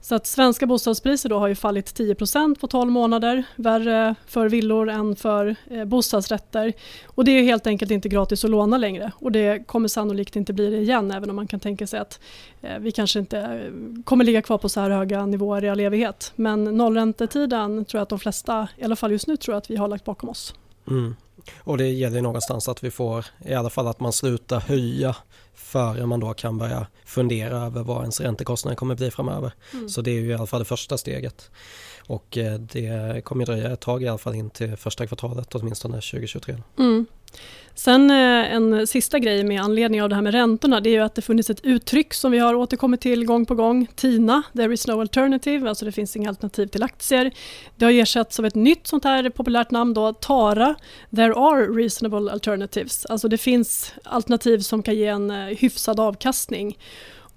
Så 0.02 0.16
att 0.16 0.28
svenska 0.28 0.66
bostadspriser 0.66 1.30
då 1.30 1.40
har 1.40 1.48
ju 1.48 1.56
fallit 1.56 2.00
10% 2.00 2.60
på 2.60 2.68
12 2.68 2.92
månader, 2.92 3.44
värre 3.56 4.16
för 4.28 4.50
villor 4.50 4.90
än 4.90 5.16
för 5.16 5.56
eh, 5.70 5.86
bostadsrätter. 5.86 6.74
Och 7.06 7.26
det 7.26 7.32
är 7.32 7.44
helt 7.44 7.68
enkelt 7.68 7.92
inte 7.92 8.10
gratis 8.10 8.44
att 8.44 8.52
låna 8.52 8.78
längre 8.78 9.12
och 9.16 9.32
det 9.32 9.68
kommer 9.68 9.88
sannolikt 9.88 10.36
inte 10.36 10.54
bli 10.54 10.70
det 10.70 10.78
igen 10.78 11.12
även 11.12 11.30
om 11.30 11.36
man 11.36 11.48
kan 11.48 11.60
tänka 11.60 11.88
sig 11.88 12.00
att 12.00 12.20
eh, 12.62 12.80
vi 12.80 12.92
kanske 12.92 13.20
inte 13.20 13.72
kommer 14.04 14.26
ligga 14.26 14.42
kvar 14.42 14.58
på 14.58 14.70
så 14.70 14.80
här 14.80 14.90
höga 14.90 15.26
nivåer 15.26 15.64
i 15.64 15.70
all 15.70 15.80
evighet. 15.80 16.32
Men 16.36 16.64
nollräntetiden 16.64 17.86
tror 17.86 18.00
jag 18.00 18.04
att 18.04 18.10
de 18.10 18.20
flesta, 18.20 18.68
i 18.78 18.84
alla 18.84 18.96
fall 18.96 19.12
just 19.12 19.28
nu, 19.28 19.38
tror 19.40 19.54
jag 19.54 19.58
att 19.58 19.70
vi 19.70 19.76
har 19.76 19.88
lagt 19.88 20.06
bakom 20.06 20.30
oss. 20.30 20.54
Mm. 20.88 21.16
Och 21.58 21.78
det 21.78 21.88
gäller 21.88 22.22
någonstans 22.22 22.68
att 22.68 22.84
vi 22.84 22.92
får 22.92 23.26
i 23.46 23.54
alla 23.54 23.70
fall 23.70 23.88
att 23.88 24.00
man 24.00 24.14
slutar 24.14 24.60
höja 24.60 25.16
före 25.54 26.06
man 26.06 26.20
då 26.20 26.34
kan 26.34 26.58
börja 26.58 26.88
fundera 27.06 27.58
över 27.66 27.84
vad 27.84 28.02
ens 28.02 28.22
räntekostnader 28.22 28.76
kommer 28.76 28.96
bli 28.96 29.12
framöver. 29.12 29.52
Mm. 29.74 29.90
Så 29.90 30.02
det 30.02 30.12
är 30.12 30.20
ju 30.20 30.30
i 30.30 30.34
alla 30.34 30.48
fall 30.48 30.60
det 30.60 30.66
första 30.66 30.98
steget. 30.98 31.52
Och 32.10 32.38
eh, 32.38 32.60
det 32.60 33.24
kommer 33.24 33.46
dröja 33.46 33.72
ett 33.72 33.80
tag 33.80 34.04
i 34.04 34.08
alla 34.08 34.18
fall 34.18 34.36
in 34.36 34.50
till 34.50 34.76
första 34.78 35.08
kvartalet 35.08 35.56
åtminstone 35.56 35.96
2023. 35.96 36.56
Mm. 36.78 37.06
Sen 37.76 38.12
eh, 38.12 38.54
en 38.54 38.88
sista 38.88 39.20
grej 39.20 39.44
med 39.44 39.62
anledning 39.62 40.02
av 40.02 40.10
det 40.10 40.16
här 40.16 40.22
med 40.22 40.34
räntorna 40.34 40.80
det 40.80 40.90
är 40.90 40.92
ju 40.92 41.00
att 41.00 41.16
det 41.16 41.22
funnits 41.22 41.50
ett 41.50 41.66
uttryck 41.66 42.14
som 42.14 42.32
vi 42.32 42.38
har 42.38 42.54
återkommit 42.54 43.02
till 43.02 43.26
gång 43.26 43.46
på 43.46 43.56
gång. 43.56 43.88
TINA, 43.96 44.44
there 44.56 44.74
is 44.74 44.88
no 44.88 45.02
alternative, 45.02 45.70
alltså 45.70 45.86
det 45.86 45.92
finns 45.92 46.16
inga 46.16 46.30
alternativ 46.30 46.68
till 46.68 46.84
aktier. 46.84 47.32
Det 47.76 47.86
har 47.86 47.92
ersatts 47.92 48.40
av 48.40 48.46
ett 48.46 48.56
nytt 48.56 48.88
sånt 48.88 49.04
här 49.04 49.30
populärt 49.30 49.72
namn 49.72 49.94
då, 49.94 50.14
TARA, 50.14 50.76
there 51.16 51.34
are 51.34 51.66
reasonable 51.66 52.32
alternatives. 52.32 53.06
Alltså 53.06 53.28
det 53.28 53.38
finns 53.38 53.94
alternativ 54.04 54.60
som 54.60 54.84
kan 54.84 54.96
ge 54.96 55.08
en 55.08 55.32
eh, 55.32 55.58
hyfsad 55.58 56.00
avkastning. 56.00 56.78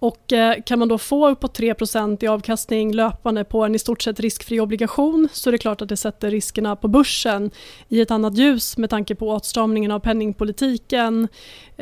Och 0.03 0.33
eh, 0.33 0.63
kan 0.67 0.79
man 0.79 0.89
då 0.89 0.99
få 0.99 1.29
uppåt 1.29 1.59
3% 1.59 2.25
i 2.25 2.27
avkastning 2.27 2.93
löpande 2.95 3.45
på 3.45 3.65
en 3.65 3.75
i 3.75 3.79
stort 3.79 4.03
sett 4.03 4.21
riskfri 4.21 4.61
obligation 4.61 5.29
så 5.33 5.51
är 5.51 5.53
det 5.53 5.59
klart 5.59 5.83
att 5.83 5.89
det 5.89 5.97
sätter 5.97 6.31
riskerna 6.31 6.77
på 6.77 6.89
börsen 6.89 7.51
i 7.89 8.01
ett 8.01 8.11
annat 8.11 8.39
ljus 8.39 8.77
med 8.77 8.91
tanke 8.91 9.15
på 9.15 9.29
åtstramningen 9.29 9.91
av 9.91 9.99
penningpolitiken, 9.99 11.29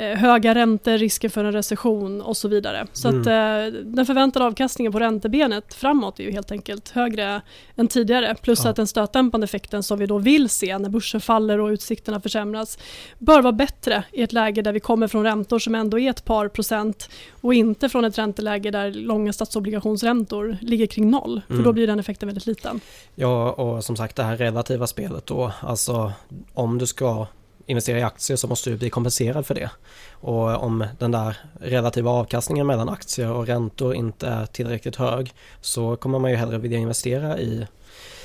höga 0.01 0.55
räntor, 0.55 0.99
risken 0.99 1.31
för 1.31 1.45
en 1.45 1.53
recession 1.53 2.21
och 2.21 2.37
så 2.37 2.49
vidare. 2.49 2.87
Så 2.93 3.09
mm. 3.09 3.21
att 3.21 3.27
eh, 3.27 3.81
den 3.83 4.07
förväntade 4.07 4.45
avkastningen 4.45 4.93
på 4.93 4.99
räntebenet 4.99 5.75
framåt 5.75 6.21
är 6.21 6.25
ju 6.25 6.31
helt 6.31 6.53
enkelt 6.53 6.89
högre 6.89 7.43
än 7.77 7.89
tidigare. 7.89 8.35
Plus 8.43 8.65
ja. 8.65 8.71
att 8.71 8.77
den 8.77 8.87
stötdämpande 8.87 9.45
effekten 9.45 9.83
som 9.83 9.99
vi 9.99 10.07
då 10.07 10.19
vill 10.19 10.49
se 10.49 10.79
när 10.79 10.89
börsen 10.89 11.21
faller 11.21 11.61
och 11.61 11.69
utsikterna 11.69 12.21
försämras 12.21 12.79
bör 13.19 13.43
vara 13.43 13.53
bättre 13.53 14.05
i 14.13 14.23
ett 14.23 14.33
läge 14.33 14.63
där 14.63 14.73
vi 14.73 14.81
kommer 14.81 15.09
från 15.09 15.25
räntor 15.25 15.59
som 15.59 15.75
ändå 15.75 15.99
är 15.99 16.11
ett 16.11 16.25
par 16.25 16.49
procent 16.49 17.11
och 17.41 17.55
inte 17.55 17.89
från 17.89 18.05
ett 18.05 18.19
ränteläge 18.19 18.71
där 18.71 18.91
långa 18.91 19.33
statsobligationsräntor 19.33 20.57
ligger 20.61 20.87
kring 20.87 21.11
noll. 21.11 21.41
För 21.47 21.53
mm. 21.53 21.65
då 21.65 21.73
blir 21.73 21.87
den 21.87 21.99
effekten 21.99 22.29
väldigt 22.29 22.47
liten. 22.47 22.81
Ja, 23.15 23.53
och 23.53 23.85
som 23.85 23.97
sagt 23.97 24.17
det 24.17 24.23
här 24.23 24.37
relativa 24.37 24.87
spelet 24.87 25.27
då. 25.27 25.53
Alltså 25.61 26.13
om 26.55 26.79
du 26.79 26.87
ska 26.87 27.27
investera 27.67 27.99
i 27.99 28.03
aktier 28.03 28.37
så 28.37 28.47
måste 28.49 28.71
du 28.71 28.77
bli 28.77 28.91
kompenserad 28.91 29.47
för 29.47 29.55
det. 29.55 29.71
Och 30.13 30.63
om 30.63 30.85
den 30.99 31.11
där 31.11 31.37
relativa 31.61 32.11
avkastningen 32.11 32.67
mellan 32.67 32.89
aktier 32.89 33.31
och 33.31 33.47
räntor 33.47 33.95
inte 33.95 34.27
är 34.27 34.47
tillräckligt 34.47 34.97
hög 34.97 35.35
så 35.61 35.97
kommer 35.97 36.19
man 36.19 36.31
ju 36.31 36.37
hellre 36.37 36.59
vilja 36.59 36.79
investera 36.79 37.39
i, 37.39 37.67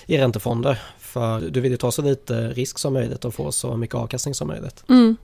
i 0.05 0.17
räntefonder. 0.17 0.81
För 0.99 1.41
du 1.41 1.61
vill 1.61 1.71
ju 1.71 1.77
ta 1.77 1.91
så 1.91 2.01
lite 2.01 2.47
risk 2.47 2.79
som 2.79 2.93
möjligt 2.93 3.25
och 3.25 3.33
få 3.33 3.51
så 3.51 3.77
mycket 3.77 3.95
avkastning 3.95 4.33
som 4.33 4.47
möjligt. 4.47 4.83
Mm. 4.89 5.17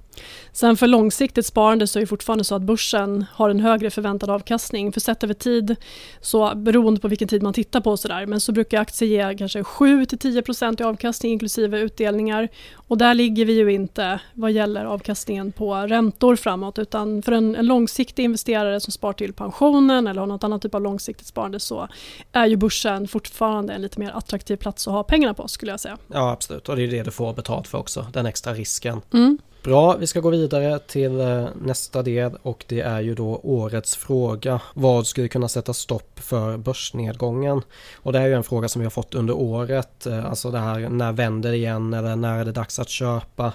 Sen 0.52 0.78
för 0.78 0.88
långsiktigt 0.88 1.46
sparande 1.46 1.88
så 1.88 2.00
är 2.00 2.02
det 2.02 2.08
fortfarande 2.08 2.44
så 2.44 2.56
att 2.56 2.62
börsen 2.62 3.26
har 3.34 3.50
en 3.50 3.60
högre 3.60 3.90
förväntad 3.90 4.30
avkastning. 4.30 4.92
För 4.92 5.00
sett 5.00 5.24
över 5.24 5.34
tid, 5.34 5.76
så 6.22 6.56
beroende 6.56 7.02
på 7.02 7.08
vilken 7.08 7.28
tid 7.28 7.44
man 7.44 7.54
tittar 7.54 7.82
på, 7.82 7.98
så 7.98 8.08
där, 8.08 8.26
men 8.26 8.40
så 8.40 8.52
brukar 8.52 8.82
aktier 8.82 9.30
ge 9.30 9.38
kanske 9.38 9.62
7-10% 9.62 10.82
i 10.82 10.84
avkastning 10.84 11.32
inklusive 11.32 11.80
utdelningar. 11.80 12.50
Och 12.74 12.98
där 12.98 13.14
ligger 13.14 13.46
vi 13.46 13.54
ju 13.54 13.72
inte 13.72 14.20
vad 14.34 14.52
gäller 14.52 14.86
avkastningen 14.86 15.52
på 15.52 15.76
räntor 15.76 16.36
framåt 16.36 16.80
utan 16.80 17.22
för 17.22 17.32
en, 17.32 17.56
en 17.56 17.66
långsiktig 17.66 18.24
investerare 18.24 18.80
som 18.80 18.92
spar 18.92 19.14
till 19.14 19.34
pensionen 19.34 20.08
eller 20.08 20.20
har 20.20 20.28
något 20.28 20.44
annat 20.44 20.62
typ 20.62 20.76
av 20.76 20.82
långsiktigt 20.82 21.28
sparande 21.28 21.60
så 21.60 21.88
är 22.32 22.46
ju 22.46 22.56
börsen 22.56 23.08
fortfarande 23.08 23.74
en 23.74 23.82
lite 23.82 24.00
mer 24.00 24.12
attraktiv 24.12 24.58
plats 24.58 24.88
att 24.88 24.94
ha 24.94 25.04
pengarna 25.04 25.34
på 25.34 25.48
skulle 25.48 25.72
jag 25.72 25.80
säga. 25.80 25.98
Ja 26.08 26.32
absolut 26.32 26.70
och 26.70 26.76
det 26.76 26.84
är 26.84 26.88
det 26.88 27.04
du 27.04 27.12
får 27.12 27.34
betalt 27.34 27.68
för 27.68 27.78
också, 27.78 28.08
den 28.14 28.26
extra 28.26 28.54
risken. 28.54 29.02
Mm. 29.14 29.38
Bra, 29.64 29.98
vi 29.98 30.08
ska 30.08 30.20
gå 30.20 30.30
vidare 30.30 30.80
till 30.80 31.20
eh, 31.20 31.46
nästa 31.62 32.04
del 32.04 32.32
och 32.42 32.66
det 32.68 32.80
är 32.80 33.02
ju 33.02 33.16
då 33.16 33.40
årets 33.44 33.96
fråga. 33.96 34.62
Vad 34.74 35.08
skulle 35.08 35.28
kunna 35.28 35.48
sätta 35.48 35.74
stopp 35.74 36.20
för 36.20 36.58
börsnedgången? 36.58 37.62
Och 37.96 38.14
det 38.14 38.20
är 38.20 38.28
ju 38.28 38.34
en 38.34 38.44
fråga 38.44 38.70
som 38.70 38.80
vi 38.80 38.86
har 38.86 38.92
fått 38.92 39.16
under 39.16 39.34
året. 39.34 40.06
Eh, 40.06 40.26
alltså 40.26 40.52
det 40.52 40.60
här 40.60 40.90
när 40.90 41.12
vänder 41.12 41.52
det 41.52 41.58
igen 41.58 41.94
eller 41.94 42.16
när 42.16 42.40
är 42.40 42.46
det 42.46 42.52
dags 42.52 42.80
att 42.80 42.90
köpa? 42.90 43.54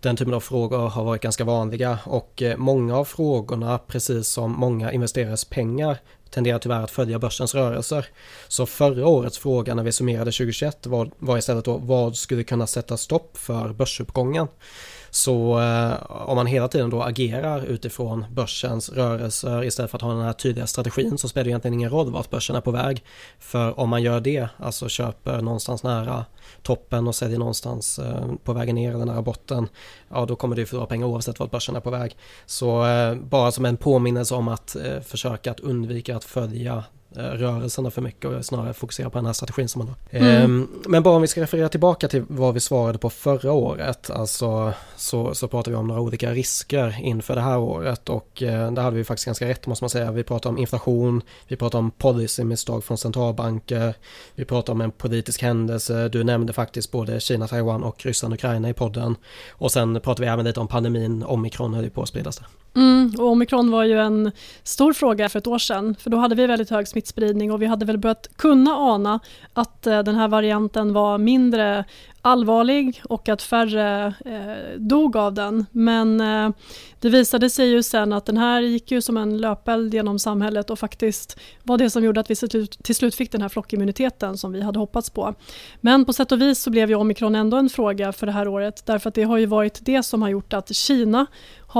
Den 0.00 0.16
typen 0.16 0.34
av 0.34 0.40
frågor 0.40 0.88
har 0.88 1.04
varit 1.04 1.22
ganska 1.22 1.44
vanliga 1.44 1.98
och 2.04 2.42
eh, 2.42 2.56
många 2.56 2.96
av 2.96 3.04
frågorna, 3.04 3.78
precis 3.78 4.28
som 4.28 4.52
många 4.52 4.92
investerares 4.92 5.44
pengar, 5.44 5.98
tenderar 6.30 6.58
tyvärr 6.58 6.82
att 6.82 6.90
följa 6.90 7.18
börsens 7.18 7.54
rörelser. 7.54 8.06
Så 8.48 8.66
förra 8.66 9.06
årets 9.06 9.38
fråga 9.38 9.74
när 9.74 9.82
vi 9.82 9.92
summerade 9.92 10.32
2021 10.32 10.86
var, 10.86 11.10
var 11.18 11.38
istället 11.38 11.64
då 11.64 11.76
vad 11.76 12.16
skulle 12.16 12.44
kunna 12.44 12.66
sätta 12.66 12.96
stopp 12.96 13.36
för 13.36 13.72
börsuppgången? 13.72 14.48
Så 15.16 15.60
eh, 15.60 15.94
om 16.08 16.36
man 16.36 16.46
hela 16.46 16.68
tiden 16.68 16.90
då 16.90 17.02
agerar 17.02 17.64
utifrån 17.64 18.24
börsens 18.30 18.90
rörelser 18.90 19.64
istället 19.64 19.90
för 19.90 19.98
att 19.98 20.02
ha 20.02 20.12
den 20.12 20.22
här 20.22 20.32
tydliga 20.32 20.66
strategin 20.66 21.18
så 21.18 21.28
spelar 21.28 21.44
det 21.44 21.50
egentligen 21.50 21.74
ingen 21.74 21.90
roll 21.90 22.12
vart 22.12 22.30
börsen 22.30 22.56
är 22.56 22.60
på 22.60 22.70
väg. 22.70 23.04
För 23.38 23.80
om 23.80 23.88
man 23.88 24.02
gör 24.02 24.20
det, 24.20 24.48
alltså 24.58 24.88
köper 24.88 25.42
någonstans 25.42 25.82
nära 25.82 26.24
toppen 26.62 27.08
och 27.08 27.14
säljer 27.14 27.38
någonstans 27.38 27.98
eh, 27.98 28.32
på 28.44 28.52
vägen 28.52 28.74
ner 28.74 28.94
eller 28.94 29.04
nära 29.04 29.22
botten, 29.22 29.68
ja 30.08 30.26
då 30.26 30.36
kommer 30.36 30.56
du 30.56 30.66
förlora 30.66 30.86
pengar 30.86 31.06
oavsett 31.06 31.40
vart 31.40 31.50
börsen 31.50 31.76
är 31.76 31.80
på 31.80 31.90
väg. 31.90 32.16
Så 32.46 32.86
eh, 32.86 33.14
bara 33.14 33.52
som 33.52 33.64
en 33.64 33.76
påminnelse 33.76 34.34
om 34.34 34.48
att 34.48 34.76
eh, 34.76 35.00
försöka 35.00 35.50
att 35.50 35.60
undvika 35.60 36.16
att 36.16 36.24
följa 36.24 36.84
rörelserna 37.16 37.90
för 37.90 38.02
mycket 38.02 38.24
och 38.24 38.44
snarare 38.44 38.74
fokusera 38.74 39.10
på 39.10 39.18
den 39.18 39.26
här 39.26 39.32
strategin 39.32 39.68
som 39.68 39.78
man 39.78 39.88
har. 39.88 40.20
Mm. 40.20 40.42
Ehm, 40.42 40.68
men 40.86 41.02
bara 41.02 41.16
om 41.16 41.22
vi 41.22 41.28
ska 41.28 41.40
referera 41.40 41.68
tillbaka 41.68 42.08
till 42.08 42.24
vad 42.28 42.54
vi 42.54 42.60
svarade 42.60 42.98
på 42.98 43.10
förra 43.10 43.52
året, 43.52 44.10
alltså 44.10 44.72
så, 44.96 45.34
så 45.34 45.48
pratar 45.48 45.70
vi 45.70 45.76
om 45.76 45.88
några 45.88 46.00
olika 46.00 46.30
risker 46.30 46.96
inför 47.00 47.34
det 47.34 47.40
här 47.40 47.58
året 47.58 48.08
och 48.08 48.42
eh, 48.42 48.72
där 48.72 48.82
hade 48.82 48.96
vi 48.96 49.04
faktiskt 49.04 49.26
ganska 49.26 49.48
rätt 49.48 49.66
måste 49.66 49.84
man 49.84 49.90
säga. 49.90 50.12
Vi 50.12 50.22
pratar 50.22 50.50
om 50.50 50.58
inflation, 50.58 51.22
vi 51.48 51.56
pratar 51.56 51.78
om 51.78 51.90
policymisstag 51.90 52.84
från 52.84 52.98
centralbanker, 52.98 53.94
vi 54.34 54.44
pratar 54.44 54.72
om 54.72 54.80
en 54.80 54.90
politisk 54.90 55.42
händelse, 55.42 56.08
du 56.08 56.24
nämnde 56.24 56.52
faktiskt 56.52 56.92
både 56.92 57.20
Kina, 57.20 57.48
Taiwan 57.48 57.82
och 57.82 58.06
Ryssland, 58.06 58.34
Ukraina 58.34 58.68
i 58.68 58.74
podden 58.74 59.16
och 59.50 59.72
sen 59.72 60.00
pratar 60.00 60.24
vi 60.24 60.30
även 60.30 60.44
lite 60.44 60.60
om 60.60 60.68
pandemin, 60.68 61.22
omikron 61.22 61.74
höll 61.74 61.84
ju 61.84 61.90
på 61.90 62.02
att 62.02 62.08
spridas 62.08 62.36
där. 62.36 62.46
Mm, 62.76 63.12
och 63.18 63.26
omikron 63.26 63.70
var 63.70 63.84
ju 63.84 64.00
en 64.00 64.32
stor 64.62 64.92
fråga 64.92 65.28
för 65.28 65.38
ett 65.38 65.46
år 65.46 65.58
sedan, 65.58 65.96
för 65.98 66.10
då 66.10 66.16
hade 66.16 66.34
vi 66.34 66.46
väldigt 66.46 66.70
hög 66.70 66.88
smittspridning 66.88 67.52
och 67.52 67.62
vi 67.62 67.66
hade 67.66 67.86
väl 67.86 67.98
börjat 67.98 68.28
kunna 68.36 68.70
ana 68.70 69.20
att 69.52 69.86
eh, 69.86 70.02
den 70.02 70.14
här 70.14 70.28
varianten 70.28 70.92
var 70.92 71.18
mindre 71.18 71.84
allvarlig 72.26 73.02
och 73.04 73.28
att 73.28 73.42
färre 73.42 74.14
eh, 74.24 74.78
dog 74.78 75.16
av 75.16 75.34
den. 75.34 75.66
Men 75.72 76.20
eh, 76.20 76.50
det 77.00 77.08
visade 77.08 77.50
sig 77.50 77.68
ju 77.68 77.82
sen 77.82 78.12
att 78.12 78.26
den 78.26 78.36
här 78.36 78.60
gick 78.60 78.90
ju 78.90 79.02
som 79.02 79.16
en 79.16 79.38
löpeld 79.38 79.94
genom 79.94 80.18
samhället 80.18 80.70
och 80.70 80.78
faktiskt 80.78 81.38
var 81.62 81.78
det 81.78 81.90
som 81.90 82.04
gjorde 82.04 82.20
att 82.20 82.30
vi 82.30 82.36
till 82.82 82.94
slut 82.94 83.14
fick 83.14 83.32
den 83.32 83.42
här 83.42 83.48
flockimmuniteten 83.48 84.36
som 84.38 84.52
vi 84.52 84.60
hade 84.60 84.78
hoppats 84.78 85.10
på. 85.10 85.34
Men 85.80 86.04
på 86.04 86.12
sätt 86.12 86.32
och 86.32 86.40
vis 86.40 86.62
så 86.62 86.70
blev 86.70 86.88
ju 86.88 86.94
omikron 86.94 87.34
ändå 87.34 87.56
en 87.56 87.68
fråga 87.68 88.12
för 88.12 88.26
det 88.26 88.32
här 88.32 88.48
året 88.48 88.82
därför 88.86 89.08
att 89.08 89.14
det 89.14 89.22
har 89.22 89.38
ju 89.38 89.46
varit 89.46 89.78
det 89.82 90.02
som 90.02 90.22
har 90.22 90.28
gjort 90.28 90.52
att 90.52 90.74
Kina 90.74 91.26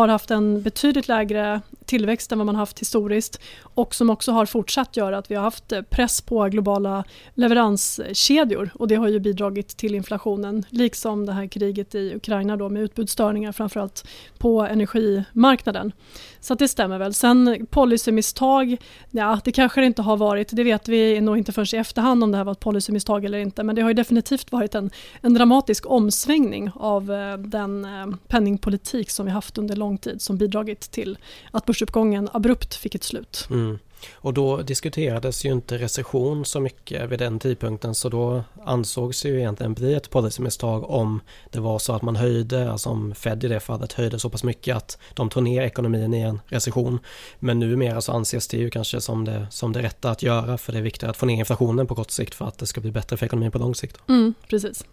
har 0.01 0.09
haft 0.09 0.31
en 0.31 0.63
betydligt 0.63 1.09
lägre 1.09 1.61
tillväxt 1.87 2.33
än 2.33 2.39
vad 2.39 2.47
man 2.47 2.57
haft 2.57 2.81
historiskt 2.81 3.41
och 3.63 3.95
som 3.95 4.11
också 4.11 4.33
har 4.33 4.47
fortsatt 4.47 4.97
göra 4.97 5.19
att 5.19 5.31
vi 5.31 5.35
har 5.35 5.43
haft 5.43 5.73
eh, 5.73 5.83
press 5.83 6.21
på 6.21 6.45
globala 6.45 7.05
leveranskedjor 7.35 8.71
och 8.75 8.89
det 8.89 8.95
har 8.95 9.09
ju 9.09 9.21
bidragit 9.21 9.69
till 9.69 9.95
inflationen 9.95 10.65
liksom 10.71 11.27
det 11.27 11.33
här 11.33 11.47
kriget 11.47 11.95
i 11.95 12.15
Ukraina 12.15 12.57
då 12.57 12.69
med 12.69 12.83
utbudsstörningar 12.83 13.53
framförallt 13.53 14.09
på 14.39 14.61
energimarknaden. 14.61 15.93
Så 16.41 16.55
det 16.55 16.69
stämmer 16.69 16.99
väl. 16.99 17.15
Sen 17.15 17.67
policymisstag, 17.71 18.77
ja 19.11 19.41
det 19.45 19.53
kanske 19.53 19.81
det 19.81 19.87
inte 19.87 20.03
har 20.03 20.17
varit, 20.17 20.49
det 20.53 20.65
vet 20.65 20.89
vi 20.89 21.21
nog 21.21 21.39
inte 21.39 21.53
förrän 21.53 21.67
i 21.73 21.77
efterhand 21.81 22.25
om 22.25 22.33
det 22.33 22.37
här 22.37 22.45
var 22.45 22.53
ett 22.53 22.61
policymisstag 22.61 23.25
eller 23.25 23.39
inte 23.39 23.63
men 23.63 23.77
det 23.77 23.83
har 23.83 23.91
ju 23.91 23.95
definitivt 23.95 24.53
varit 24.53 24.75
en, 24.75 24.91
en 25.21 25.35
dramatisk 25.35 25.91
omsvängning 25.91 26.71
av 26.75 27.13
eh, 27.13 27.39
den 27.39 27.85
eh, 27.85 28.07
penningpolitik 28.29 29.11
som 29.11 29.27
vi 29.27 29.33
haft 29.33 29.59
under 29.59 29.77
lång 29.77 29.86
tid 29.99 30.23
som 30.23 30.37
bidragit 30.37 30.81
till 30.81 31.19
att 31.51 31.67
börsuppgången 31.67 32.29
abrupt 32.33 32.75
fick 32.75 32.95
ett 32.95 33.05
slut. 33.05 33.49
Mm. 33.51 33.79
Och 34.15 34.35
då 34.35 34.57
diskuterades 34.57 35.45
ju 35.45 35.53
inte 35.53 35.79
recession 35.79 36.45
så 36.45 36.61
mycket 36.61 37.11
vid 37.11 37.19
den 37.19 37.39
tidpunkten 37.39 37.95
så 37.95 38.09
då 38.09 38.45
ansågs 38.65 39.25
ju 39.25 39.39
egentligen 39.39 39.75
bli 39.75 39.95
ett 39.95 40.11
policymisstag 40.11 40.91
om 40.91 41.21
det 41.51 41.61
var 41.61 41.79
så 41.79 41.93
att 41.93 42.03
man 42.03 42.17
höjde, 42.17 42.71
alltså 42.71 42.89
om 42.89 43.15
Fed 43.15 43.45
i 43.45 43.49
det 43.49 43.61
fallet 43.61 43.93
höjde 43.93 44.19
så 44.19 44.31
pass 44.31 44.45
mycket 44.45 44.77
att 44.77 44.99
de 45.15 45.31
tog 45.31 45.43
ner 45.43 45.63
ekonomin 45.63 46.15
i 46.15 46.21
en 46.21 46.41
recession. 46.47 46.99
Men 47.39 47.59
numera 47.59 48.01
så 48.01 48.13
anses 48.13 48.49
det 48.49 48.57
ju 48.57 48.71
kanske 48.71 49.01
som 49.01 49.25
det, 49.25 49.47
som 49.51 49.73
det 49.73 49.83
rätta 49.83 50.11
att 50.11 50.23
göra 50.23 50.59
för 50.59 50.73
det 50.73 50.79
är 50.79 50.83
viktigt 50.83 51.09
att 51.09 51.17
få 51.17 51.27
ner 51.27 51.39
inflationen 51.39 51.87
på 51.87 51.95
kort 51.95 52.11
sikt 52.11 52.35
för 52.35 52.45
att 52.45 52.59
det 52.59 52.67
ska 52.67 52.81
bli 52.81 52.91
bättre 52.91 53.17
för 53.17 53.27
ekonomin 53.27 53.51
på 53.51 53.59
lång 53.59 53.75
sikt. 53.75 53.99
Mm, 54.09 54.35
precis. 54.49 54.85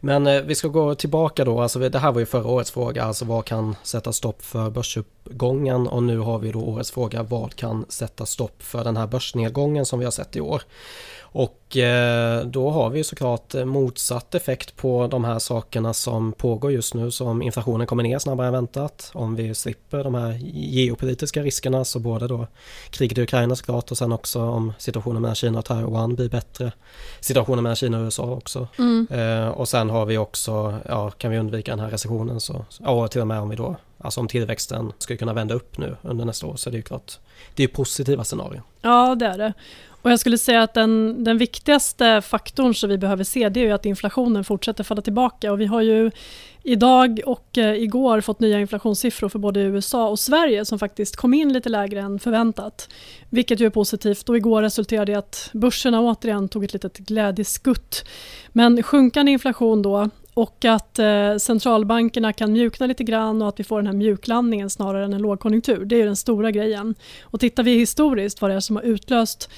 Men 0.00 0.26
eh, 0.26 0.42
vi 0.42 0.54
ska 0.54 0.68
gå 0.68 0.94
tillbaka 0.94 1.44
då, 1.44 1.60
alltså 1.60 1.78
det 1.78 1.98
här 1.98 2.12
var 2.12 2.20
ju 2.20 2.26
förra 2.26 2.48
årets 2.48 2.70
fråga, 2.70 3.04
alltså 3.04 3.24
vad 3.24 3.44
kan 3.44 3.76
sätta 3.82 4.12
stopp 4.12 4.42
för 4.42 4.70
börsuppgången? 4.70 5.88
Och 5.88 6.02
nu 6.02 6.18
har 6.18 6.38
vi 6.38 6.52
då 6.52 6.60
årets 6.60 6.90
fråga, 6.90 7.22
vad 7.22 7.56
kan 7.56 7.86
sätta 7.88 8.26
stopp 8.26 8.62
för 8.62 8.84
den 8.84 8.96
här 8.96 9.06
börsnedgången 9.06 9.86
som 9.86 9.98
vi 9.98 10.04
har 10.04 10.12
sett 10.12 10.36
i 10.36 10.40
år? 10.40 10.62
Och 11.20 11.59
eh, 11.76 12.40
då 12.44 12.70
har 12.70 12.90
vi 12.90 13.04
såklart 13.04 13.54
motsatt 13.54 14.34
effekt 14.34 14.76
på 14.76 15.06
de 15.06 15.24
här 15.24 15.38
sakerna 15.38 15.94
som 15.94 16.32
pågår 16.32 16.72
just 16.72 16.94
nu 16.94 17.10
som 17.10 17.42
inflationen 17.42 17.86
kommer 17.86 18.02
ner 18.02 18.18
snabbare 18.18 18.46
än 18.46 18.52
väntat. 18.52 19.10
Om 19.14 19.36
vi 19.36 19.54
slipper 19.54 20.04
de 20.04 20.14
här 20.14 20.38
geopolitiska 20.52 21.42
riskerna 21.42 21.84
så 21.84 21.98
både 21.98 22.28
då 22.28 22.46
kriget 22.90 23.18
i 23.18 23.22
Ukraina 23.22 23.56
såklart 23.56 23.90
och 23.90 23.98
sen 23.98 24.12
också 24.12 24.40
om 24.40 24.72
situationen 24.78 25.22
mellan 25.22 25.34
Kina 25.34 25.58
och 25.58 25.64
Taiwan 25.64 26.14
blir 26.14 26.28
bättre. 26.28 26.72
Situationen 27.20 27.62
mellan 27.62 27.76
Kina 27.76 27.98
och 27.98 28.04
USA 28.04 28.22
också. 28.22 28.68
Mm. 28.78 29.06
Eh, 29.10 29.48
och 29.48 29.68
sen 29.68 29.90
har 29.90 30.06
vi 30.06 30.18
också, 30.18 30.78
ja 30.88 31.10
kan 31.10 31.30
vi 31.30 31.38
undvika 31.38 31.72
den 31.72 31.80
här 31.80 31.90
recessionen 31.90 32.40
så, 32.40 32.64
ja 32.78 33.08
till 33.08 33.20
och 33.20 33.26
med 33.26 33.40
om 33.40 33.48
vi 33.48 33.56
då 33.56 33.76
Alltså 34.00 34.20
om 34.20 34.28
tillväxten 34.28 34.92
skulle 34.98 35.16
kunna 35.16 35.32
vända 35.32 35.54
upp 35.54 35.78
nu 35.78 35.96
under 36.02 36.24
nästa 36.24 36.46
år 36.46 36.56
så 36.56 36.68
är 36.68 36.72
det 36.72 36.76
ju 36.76 36.82
klart 36.82 37.18
Det 37.54 37.62
är 37.62 37.68
positiva 37.68 38.24
scenarier. 38.24 38.62
Ja 38.82 39.14
det 39.14 39.26
är 39.26 39.38
det. 39.38 39.52
Och 40.02 40.10
jag 40.10 40.20
skulle 40.20 40.38
säga 40.38 40.62
att 40.62 40.74
den, 40.74 41.24
den 41.24 41.38
viktigaste 41.38 42.22
faktorn 42.22 42.74
som 42.74 42.90
vi 42.90 42.98
behöver 42.98 43.24
se 43.24 43.48
det 43.48 43.60
är 43.60 43.64
ju 43.64 43.72
att 43.72 43.86
inflationen 43.86 44.44
fortsätter 44.44 44.84
falla 44.84 45.02
tillbaka 45.02 45.52
och 45.52 45.60
vi 45.60 45.66
har 45.66 45.80
ju 45.80 46.10
idag 46.62 47.20
och 47.26 47.58
eh, 47.58 47.74
igår 47.74 48.20
fått 48.20 48.40
nya 48.40 48.60
inflationssiffror 48.60 49.28
för 49.28 49.38
både 49.38 49.60
USA 49.60 50.08
och 50.08 50.18
Sverige 50.18 50.64
som 50.64 50.78
faktiskt 50.78 51.16
kom 51.16 51.34
in 51.34 51.52
lite 51.52 51.68
lägre 51.68 52.00
än 52.00 52.18
förväntat. 52.18 52.88
Vilket 53.30 53.60
ju 53.60 53.66
är 53.66 53.70
positivt 53.70 54.28
och 54.28 54.36
igår 54.36 54.62
resulterade 54.62 55.12
i 55.12 55.14
att 55.14 55.50
börserna 55.52 56.00
återigen 56.00 56.48
tog 56.48 56.64
ett 56.64 56.72
litet 56.72 56.98
glädjeskutt. 56.98 58.04
Men 58.52 58.82
sjunkande 58.82 59.32
inflation 59.32 59.82
då 59.82 60.10
och 60.34 60.64
att 60.64 60.98
eh, 60.98 61.36
centralbankerna 61.36 62.32
kan 62.32 62.52
mjukna 62.52 62.86
lite 62.86 63.04
grann 63.04 63.42
och 63.42 63.48
att 63.48 63.60
vi 63.60 63.64
får 63.64 63.76
den 63.76 63.86
här 63.86 63.94
mjuklandningen 63.94 64.70
snarare 64.70 65.04
än 65.04 65.12
en 65.12 65.22
lågkonjunktur. 65.22 65.84
Det 65.84 66.00
är 66.00 66.06
den 66.06 66.16
stora 66.16 66.50
grejen. 66.50 66.94
Och 67.22 67.40
tittar 67.40 67.62
vi 67.62 67.78
historiskt 67.78 68.42
vad 68.42 68.50
det 68.50 68.54
är 68.54 68.60
som 68.60 68.76
har 68.76 68.82
utlöst 68.82 69.50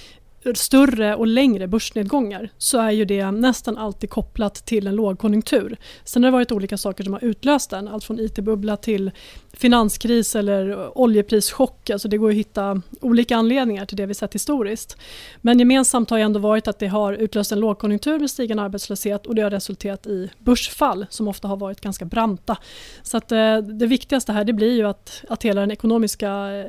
större 0.54 1.14
och 1.14 1.26
längre 1.26 1.68
börsnedgångar 1.68 2.48
så 2.58 2.78
är 2.78 2.90
ju 2.90 3.04
det 3.04 3.30
nästan 3.30 3.78
alltid 3.78 4.10
kopplat 4.10 4.54
till 4.54 4.86
en 4.86 4.96
lågkonjunktur. 4.96 5.76
Sen 6.04 6.24
har 6.24 6.30
det 6.30 6.32
varit 6.32 6.52
olika 6.52 6.78
saker 6.78 7.04
som 7.04 7.12
har 7.12 7.24
utlöst 7.24 7.70
den, 7.70 7.88
allt 7.88 8.04
från 8.04 8.20
IT-bubbla 8.20 8.76
till 8.76 9.10
finanskris 9.52 10.36
eller 10.36 10.98
oljeprischock. 10.98 11.90
Alltså 11.90 12.08
det 12.08 12.18
går 12.18 12.30
att 12.30 12.36
hitta 12.36 12.82
olika 13.00 13.36
anledningar 13.36 13.86
till 13.86 13.96
det 13.96 14.06
vi 14.06 14.14
sett 14.14 14.34
historiskt. 14.34 14.96
Men 15.40 15.58
gemensamt 15.58 16.10
har 16.10 16.18
ändå 16.18 16.40
varit 16.40 16.68
att 16.68 16.78
det 16.78 16.86
har 16.86 17.12
utlöst 17.12 17.52
en 17.52 17.60
lågkonjunktur 17.60 18.18
med 18.18 18.30
stigande 18.30 18.62
arbetslöshet 18.62 19.26
och 19.26 19.34
det 19.34 19.42
har 19.42 19.50
resulterat 19.50 20.06
i 20.06 20.30
börsfall 20.38 21.06
som 21.10 21.28
ofta 21.28 21.48
har 21.48 21.56
varit 21.56 21.80
ganska 21.80 22.04
branta. 22.04 22.56
Så 23.02 23.16
att 23.16 23.32
eh, 23.32 23.58
det 23.58 23.86
viktigaste 23.86 24.32
här 24.32 24.44
det 24.44 24.52
blir 24.52 24.76
ju 24.76 24.86
att, 24.86 25.24
att 25.28 25.42
hela 25.42 25.66
det 25.66 25.72
ekonomiska 25.72 26.30
eh, 26.30 26.64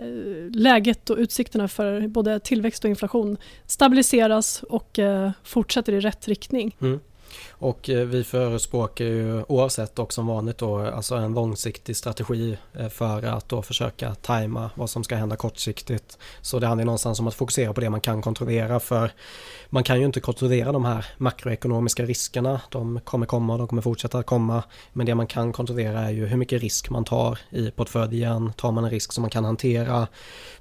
läget 0.52 1.10
och 1.10 1.18
utsikterna 1.18 1.68
för 1.68 2.08
både 2.08 2.40
tillväxt 2.40 2.84
och 2.84 2.90
inflation 2.90 3.38
stabiliseras 3.66 4.64
och 4.64 5.00
eh, 5.00 5.32
fortsätter 5.44 5.94
i 5.94 6.00
rätt 6.00 6.28
riktning. 6.28 6.76
Mm. 6.82 7.00
Och 7.64 7.90
eh, 7.90 8.06
vi 8.06 8.24
förespråkar 8.24 9.06
ju 9.06 9.44
oavsett 9.48 10.00
och 10.00 10.14
som 10.14 10.28
vanligt 10.28 10.58
då 10.58 10.80
alltså 10.80 11.16
en 11.16 11.34
långsiktig 11.34 11.98
strategi 11.98 12.58
eh, 12.74 12.90
för 12.90 13.26
att 13.26 13.50
då 13.50 13.62
försöka 13.62 14.16
tajma 14.16 14.70
vad 14.76 14.90
som 14.90 15.04
ska 15.04 15.16
hända 15.16 15.36
kortsiktigt. 15.36 16.18
Så 16.42 16.60
det 16.60 16.68
handlar 16.68 16.86
någonstans 16.86 17.20
om 17.20 17.28
att 17.28 17.34
fokusera 17.34 17.74
på 17.74 17.82
det 17.82 17.90
man 17.90 18.02
kan 18.02 18.22
kontrollera 18.22 18.80
för 18.80 19.12
man 19.74 19.84
kan 19.84 20.00
ju 20.00 20.06
inte 20.06 20.20
kontrollera 20.20 20.72
de 20.72 20.86
här 20.86 21.06
makroekonomiska 21.18 22.06
riskerna. 22.06 22.62
De 22.70 23.00
kommer 23.00 23.26
komma 23.26 23.54
och 23.54 23.60
de 23.60 23.68
kommer 23.68 23.82
fortsätta 23.82 24.24
komma. 24.24 24.64
Men 24.94 25.06
det 25.06 25.16
man 25.16 25.28
kan 25.28 25.54
kontrollera 25.54 26.00
är 26.00 26.12
ju 26.12 26.26
hur 26.26 26.38
mycket 26.38 26.62
risk 26.62 26.90
man 26.90 27.04
tar 27.04 27.40
i 27.50 27.72
portföljen. 27.72 28.54
Tar 28.54 28.72
man 28.72 28.84
en 28.84 28.90
risk 28.90 29.14
som 29.14 29.22
man 29.22 29.30
kan 29.30 29.46
hantera. 29.46 30.08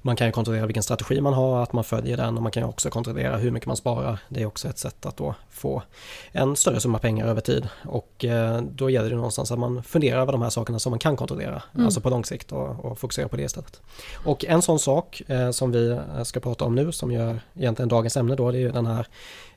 Man 0.01 0.15
kan 0.15 0.27
ju 0.27 0.33
kontrollera 0.33 0.65
vilken 0.65 0.83
strategi 0.83 1.21
man 1.21 1.33
har, 1.33 1.63
att 1.63 1.73
man 1.73 1.83
följer 1.83 2.17
den 2.17 2.37
och 2.37 2.43
man 2.43 2.51
kan 2.51 2.63
ju 2.63 2.69
också 2.69 2.89
kontrollera 2.89 3.37
hur 3.37 3.51
mycket 3.51 3.67
man 3.67 3.77
sparar. 3.77 4.19
Det 4.29 4.41
är 4.41 4.45
också 4.45 4.67
ett 4.67 4.77
sätt 4.77 5.05
att 5.05 5.17
då 5.17 5.35
få 5.49 5.83
en 6.31 6.55
större 6.55 6.79
summa 6.79 6.92
pengar 6.99 7.27
över 7.27 7.41
tid. 7.41 7.67
Och 7.85 8.25
eh, 8.25 8.61
då 8.61 8.89
gäller 8.89 9.09
det 9.09 9.15
någonstans 9.15 9.51
att 9.51 9.59
man 9.59 9.83
funderar 9.83 10.21
över 10.21 10.31
de 10.31 10.41
här 10.41 10.49
sakerna 10.49 10.79
som 10.79 10.89
man 10.89 10.99
kan 10.99 11.15
kontrollera. 11.15 11.63
Mm. 11.73 11.85
Alltså 11.85 12.01
på 12.01 12.09
lång 12.09 12.25
sikt 12.25 12.51
och, 12.51 12.85
och 12.85 12.99
fokusera 12.99 13.27
på 13.27 13.37
det 13.37 13.43
istället. 13.43 13.81
Och 14.25 14.45
en 14.45 14.61
sån 14.61 14.79
sak 14.79 15.21
eh, 15.27 15.51
som 15.51 15.71
vi 15.71 15.99
ska 16.23 16.39
prata 16.39 16.65
om 16.65 16.75
nu 16.75 16.91
som 16.91 17.11
gör 17.11 17.39
egentligen 17.55 17.89
dagens 17.89 18.17
ämne 18.17 18.35
då 18.35 18.51
det 18.51 18.57
är 18.57 18.61
ju 18.61 18.71
den 18.71 18.85
här 18.85 19.07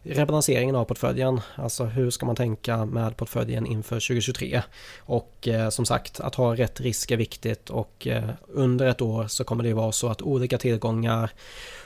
rebalanseringen 0.09 0.77
av 0.77 0.85
portföljen. 0.85 1.41
Alltså 1.55 1.85
hur 1.85 2.11
ska 2.11 2.27
man 2.27 2.37
tänka 2.37 2.85
med 2.85 3.17
portföljen 3.17 3.67
inför 3.67 3.95
2023? 3.95 4.63
Och 4.99 5.49
eh, 5.49 5.69
som 5.69 5.87
sagt, 5.87 6.21
att 6.21 6.35
ha 6.35 6.57
rätt 6.57 6.81
risk 6.81 7.11
är 7.11 7.17
viktigt 7.17 7.71
och 7.71 8.07
eh, 8.07 8.31
under 8.49 8.87
ett 8.87 9.01
år 9.01 9.27
så 9.27 9.45
kommer 9.45 9.65
det 9.65 9.75
vara 9.75 9.93
så 9.93 10.09
att 10.09 10.23
olika 10.23 10.59
tillgångar, 10.59 11.31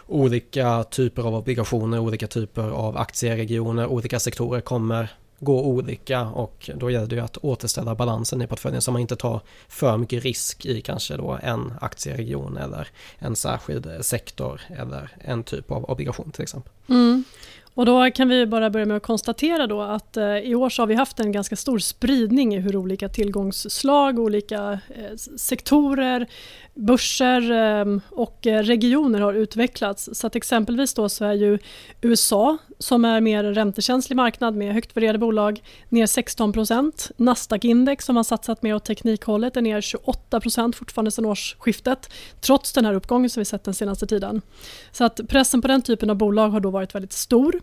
olika 0.07 0.85
typer 0.85 1.23
av 1.23 1.35
obligationer, 1.35 1.99
olika 1.99 2.27
typer 2.27 2.71
av 2.71 2.97
aktieregioner, 2.97 3.87
olika 3.87 4.21
sektorer 4.21 4.61
kommer 4.61 5.09
gå 5.41 5.63
olika 5.63 6.23
och 6.23 6.71
då 6.75 6.91
gäller 6.91 7.07
det 7.07 7.15
ju 7.15 7.23
att 7.23 7.37
återställa 7.37 7.95
balansen 7.95 8.43
i 8.43 8.47
portföljen 8.47 8.83
så 8.83 8.93
man 8.93 9.01
inte 9.01 9.17
tar 9.17 9.41
för 9.69 9.97
mycket 9.97 10.23
risk 10.23 10.67
i 10.67 10.81
kanske 10.81 11.17
då 11.17 11.39
en 11.43 11.73
aktieregion 11.81 12.57
eller 12.57 12.89
en 13.19 13.37
särskild 13.37 13.89
sektor 14.01 14.61
eller 14.77 15.11
en 15.19 15.45
typ 15.45 15.71
av 15.71 15.91
obligation 15.91 16.31
till 16.31 16.43
exempel. 16.43 16.73
Mm. 16.89 17.25
Och 17.75 17.87
då 17.87 18.11
kan 18.11 18.29
vi 18.29 18.47
bara 18.47 18.71
börja 18.71 18.87
med 18.87 18.97
att 18.97 19.03
konstatera 19.03 19.67
då 19.67 19.83
att 19.83 20.17
eh, 20.17 20.37
i 20.37 20.55
år 20.55 20.71
så 20.71 20.83
har 20.83 20.87
vi 20.87 20.95
haft 20.95 21.21
en 21.21 21.33
ganska 21.33 21.57
stor 21.57 21.79
spridning 21.79 22.55
i 22.55 22.59
hur 22.59 22.77
olika 22.77 23.09
tillgångsslag, 23.09 24.19
olika 24.19 24.79
eh, 24.89 25.17
sektorer, 25.37 26.27
börser 26.75 27.51
ehm, 27.51 27.95
eh, 27.95 28.19
och 28.19 28.39
regioner 28.43 29.21
har 29.21 29.35
utvecklats. 29.35 30.09
Så 30.13 30.27
att 30.27 30.37
exempelvis 30.37 30.95
då 30.95 31.09
så 31.09 31.25
är 31.25 31.33
ju 31.33 31.59
USA 32.01 32.59
som 32.79 33.05
är 33.05 33.21
mer 33.21 33.45
räntekänslig 33.45 34.17
marknad 34.17 34.57
med 34.57 34.75
högt 34.75 34.97
värderade 34.97 35.19
bolag 35.19 35.63
ner 35.89 36.07
16% 36.07 37.11
Nasdaq-index 37.17 38.05
som 38.05 38.17
har 38.17 38.25
satsat 38.25 38.63
mer 38.63 38.75
åt 38.75 38.85
teknikhållet 38.85 39.57
är 39.57 39.63
ner 39.63 39.81
28% 39.81 40.73
fortfarande 40.73 41.11
sedan 41.11 41.25
årsskiftet 41.25 42.13
trots 42.41 42.73
den 42.73 42.85
här 42.85 42.95
uppgången 42.95 43.31
som 43.31 43.41
vi 43.41 43.45
sett 43.45 43.65
den 43.65 43.75
senaste 43.75 44.07
tiden. 44.07 44.43
Så 44.93 45.05
att 45.05 45.21
pressen 45.29 45.63
på 45.63 45.69
den 45.69 45.83
typen 45.83 46.11
av 46.11 46.17
bolag 46.17 46.49
har 46.49 46.61
då 46.61 46.71
varit 46.71 46.95
väldigt 46.95 47.13
stor. 47.13 47.60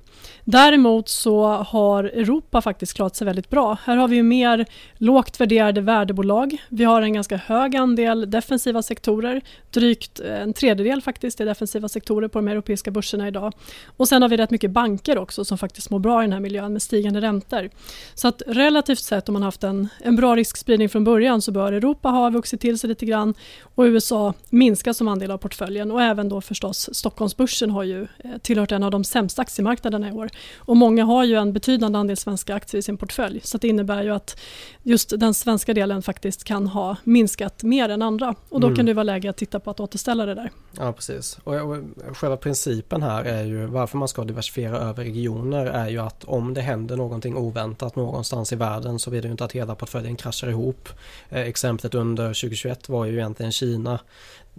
Däremot 0.49 1.09
så 1.09 1.47
har 1.47 2.03
Europa 2.03 2.61
faktiskt 2.61 2.93
klarat 2.93 3.15
sig 3.15 3.25
väldigt 3.25 3.49
bra. 3.49 3.77
Här 3.83 3.97
har 3.97 4.07
vi 4.07 4.23
mer 4.23 4.65
lågt 4.97 5.39
värderade 5.39 5.81
värdebolag. 5.81 6.57
Vi 6.69 6.83
har 6.83 7.01
en 7.01 7.13
ganska 7.13 7.37
hög 7.37 7.75
andel 7.75 8.31
defensiva 8.31 8.81
sektorer. 8.81 9.41
Drygt 9.71 10.19
eh, 10.19 10.41
en 10.41 10.53
tredjedel 10.53 11.01
faktiskt 11.01 11.39
är 11.41 11.45
defensiva 11.45 11.89
sektorer 11.89 12.27
på 12.27 12.39
de 12.39 12.47
europeiska 12.47 12.91
börserna 12.91 13.27
idag. 13.27 13.53
Och 13.97 14.07
sen 14.07 14.21
har 14.21 14.29
vi 14.29 14.37
rätt 14.37 14.51
mycket 14.51 14.71
banker 14.71 15.17
också 15.17 15.45
som 15.45 15.57
faktiskt 15.57 15.89
mår 15.89 15.99
bra 15.99 16.21
i 16.21 16.25
den 16.25 16.33
här 16.33 16.39
miljön 16.39 16.73
med 16.73 16.81
stigande 16.81 17.21
räntor. 17.21 17.69
Så 18.13 18.27
att 18.27 18.41
relativt 18.47 18.99
sett 18.99 19.29
om 19.29 19.33
man 19.33 19.43
haft 19.43 19.63
en, 19.63 19.87
en 20.03 20.15
bra 20.15 20.35
riskspridning 20.35 20.89
från 20.89 21.03
början 21.03 21.41
så 21.41 21.51
bör 21.51 21.73
Europa 21.73 22.09
ha 22.09 22.29
vuxit 22.29 22.61
till 22.61 22.79
sig 22.79 22.87
lite 22.87 23.05
grann 23.05 23.33
och 23.61 23.83
USA 23.83 24.33
minska 24.49 24.93
som 24.93 25.07
andel 25.07 25.31
av 25.31 25.37
portföljen 25.37 25.91
och 25.91 26.01
även 26.01 26.29
då 26.29 26.41
förstås 26.41 26.89
Stockholmsbörsen 26.93 27.71
har 27.71 27.83
ju 27.83 28.01
eh, 28.01 28.37
tillhört 28.41 28.71
en 28.71 28.83
av 28.83 28.91
de 28.91 29.03
sämsta 29.03 29.41
aktiemarknaderna 29.41 29.86
i 29.93 30.11
år 30.11 30.29
och 30.57 30.77
många 30.77 31.05
har 31.05 31.23
ju 31.23 31.35
en 31.35 31.53
betydande 31.53 31.99
andel 31.99 32.17
svenska 32.17 32.55
aktier 32.55 32.79
i 32.79 32.81
sin 32.81 32.97
portfölj 32.97 33.41
så 33.43 33.57
det 33.57 33.67
innebär 33.67 34.03
ju 34.03 34.13
att 34.13 34.39
just 34.83 35.19
den 35.19 35.33
svenska 35.33 35.73
delen 35.73 36.01
faktiskt 36.01 36.43
kan 36.43 36.67
ha 36.67 36.95
minskat 37.03 37.63
mer 37.63 37.89
än 37.89 38.01
andra 38.01 38.35
och 38.49 38.59
då 38.59 38.67
mm. 38.67 38.75
kan 38.75 38.85
det 38.85 38.93
vara 38.93 39.03
läge 39.03 39.29
att 39.29 39.37
titta 39.37 39.59
på 39.59 39.71
att 39.71 39.79
återställa 39.79 40.25
det 40.25 40.35
där. 40.35 40.51
Ja 40.77 40.93
precis 40.93 41.39
och, 41.43 41.55
och 41.55 41.77
själva 42.17 42.37
principen 42.37 43.03
här 43.03 43.23
är 43.23 43.43
ju 43.43 43.65
varför 43.65 43.97
man 43.97 44.07
ska 44.07 44.23
diversifiera 44.23 44.77
över 44.77 45.03
regioner 45.03 45.65
är 45.65 45.89
ju 45.89 45.99
att 45.99 46.23
om 46.23 46.53
det 46.53 46.61
händer 46.61 46.97
någonting 46.97 47.35
oväntat 47.37 47.95
någonstans 47.95 48.53
i 48.53 48.55
världen 48.55 48.99
så 48.99 49.11
vill 49.11 49.21
det 49.21 49.27
ju 49.27 49.31
inte 49.31 49.45
att 49.45 49.51
hela 49.51 49.75
portföljen 49.75 50.15
kraschar 50.15 50.49
ihop. 50.49 50.89
Eh, 51.29 51.41
exemplet 51.41 51.95
under 51.95 52.27
2021 52.27 52.89
var 52.89 53.05
ju 53.05 53.13
egentligen 53.13 53.51
Kina 53.51 53.99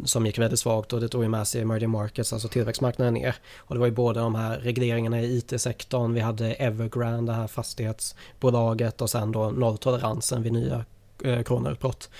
som 0.04 0.26
gick 0.26 0.38
väldigt 0.38 0.58
svagt 0.58 0.92
och 0.92 1.00
det 1.00 1.08
tog 1.08 1.22
ju 1.22 1.28
med 1.28 1.48
sig 1.48 1.62
emerging 1.62 1.90
markets, 1.90 2.32
alltså 2.32 2.48
tillväxtmarknaden 2.48 3.14
ner. 3.14 3.36
Och 3.56 3.74
det 3.74 3.78
var 3.78 3.86
ju 3.86 3.92
både 3.92 4.20
de 4.20 4.34
här 4.34 4.58
regleringarna 4.58 5.20
i 5.20 5.36
IT-sektorn, 5.36 6.14
vi 6.14 6.20
hade 6.20 6.52
Evergrande, 6.52 7.32
det 7.32 7.36
här 7.36 7.46
fastighetsbolaget 7.46 9.02
och 9.02 9.10
sen 9.10 9.32
då 9.32 9.50
nolltoleransen 9.50 10.42
vid 10.42 10.52
nya 10.52 10.84
eh, 11.24 11.42
coronautbrott. 11.42 12.10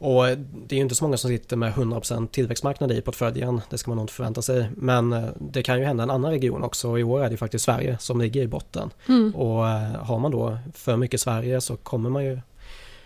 Och 0.00 0.24
det 0.66 0.74
är 0.74 0.76
ju 0.76 0.82
inte 0.82 0.94
så 0.94 1.04
många 1.04 1.16
som 1.16 1.30
sitter 1.30 1.56
med 1.56 1.72
100% 1.72 2.28
tillväxtmarknad 2.28 2.92
i 2.92 3.00
portföljen, 3.00 3.60
det 3.70 3.78
ska 3.78 3.90
man 3.90 3.96
nog 3.96 4.04
inte 4.04 4.12
förvänta 4.12 4.42
sig. 4.42 4.70
Men 4.76 5.12
eh, 5.12 5.28
det 5.38 5.62
kan 5.62 5.78
ju 5.78 5.84
hända 5.84 6.02
en 6.02 6.10
annan 6.10 6.30
region 6.30 6.62
också 6.62 6.90
och 6.90 7.00
i 7.00 7.02
år 7.02 7.24
är 7.24 7.30
det 7.30 7.36
faktiskt 7.36 7.64
Sverige 7.64 7.96
som 8.00 8.20
ligger 8.20 8.42
i 8.42 8.48
botten. 8.48 8.90
Mm. 9.08 9.34
Och 9.34 9.68
eh, 9.68 10.04
har 10.04 10.18
man 10.18 10.30
då 10.30 10.58
för 10.74 10.96
mycket 10.96 11.20
Sverige 11.20 11.60
så 11.60 11.76
kommer 11.76 12.10
man 12.10 12.24
ju 12.24 12.40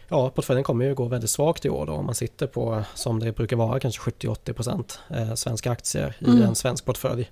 Ja, 0.08 0.30
portföljen 0.30 0.64
kommer 0.64 0.84
ju 0.84 0.94
gå 0.94 1.04
väldigt 1.04 1.30
svagt 1.30 1.64
i 1.64 1.70
år 1.70 1.86
då 1.86 1.92
om 1.92 2.06
man 2.06 2.14
sitter 2.14 2.46
på, 2.46 2.82
som 2.94 3.20
det 3.20 3.32
brukar 3.32 3.56
vara, 3.56 3.80
kanske 3.80 4.10
70-80% 4.10 4.98
eh, 5.10 5.34
svenska 5.34 5.70
aktier 5.70 6.14
i 6.18 6.24
mm. 6.24 6.42
en 6.42 6.54
svensk 6.54 6.84
portfölj. 6.84 7.30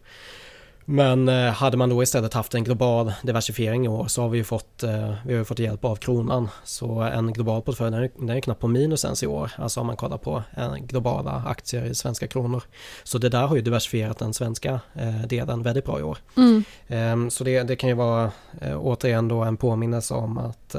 Men 0.84 1.28
eh, 1.28 1.52
hade 1.52 1.76
man 1.76 1.90
då 1.90 2.02
istället 2.02 2.34
haft 2.34 2.54
en 2.54 2.64
global 2.64 3.12
diversifiering 3.22 3.84
i 3.84 3.88
år 3.88 4.06
så 4.06 4.22
har 4.22 4.28
vi 4.28 4.38
ju 4.38 4.44
fått, 4.44 4.82
eh, 4.82 5.14
vi 5.26 5.36
har 5.36 5.44
fått 5.44 5.58
hjälp 5.58 5.84
av 5.84 5.96
kronan. 5.96 6.48
Så 6.64 7.00
en 7.00 7.32
global 7.32 7.62
portfölj 7.62 7.90
den 7.90 8.02
är, 8.02 8.10
den 8.18 8.30
är 8.30 8.40
knappt 8.40 8.60
på 8.60 8.68
minus 8.68 9.04
ens 9.04 9.22
i 9.22 9.26
år. 9.26 9.50
Alltså 9.56 9.80
om 9.80 9.86
man 9.86 9.96
kollar 9.96 10.18
på 10.18 10.42
globala 10.80 11.42
aktier 11.46 11.84
i 11.84 11.94
svenska 11.94 12.26
kronor. 12.26 12.62
Så 13.04 13.18
det 13.18 13.28
där 13.28 13.46
har 13.46 13.56
ju 13.56 13.62
diversifierat 13.62 14.18
den 14.18 14.34
svenska 14.34 14.80
delen 15.26 15.62
väldigt 15.62 15.84
bra 15.84 16.00
i 16.00 16.02
år. 16.02 16.18
Mm. 16.36 16.64
Ehm, 16.88 17.30
så 17.30 17.44
det, 17.44 17.62
det 17.62 17.76
kan 17.76 17.88
ju 17.88 17.94
vara 17.94 18.30
återigen 18.76 19.28
då 19.28 19.42
en 19.42 19.56
påminnelse 19.56 20.14
om 20.14 20.38
att 20.38 20.76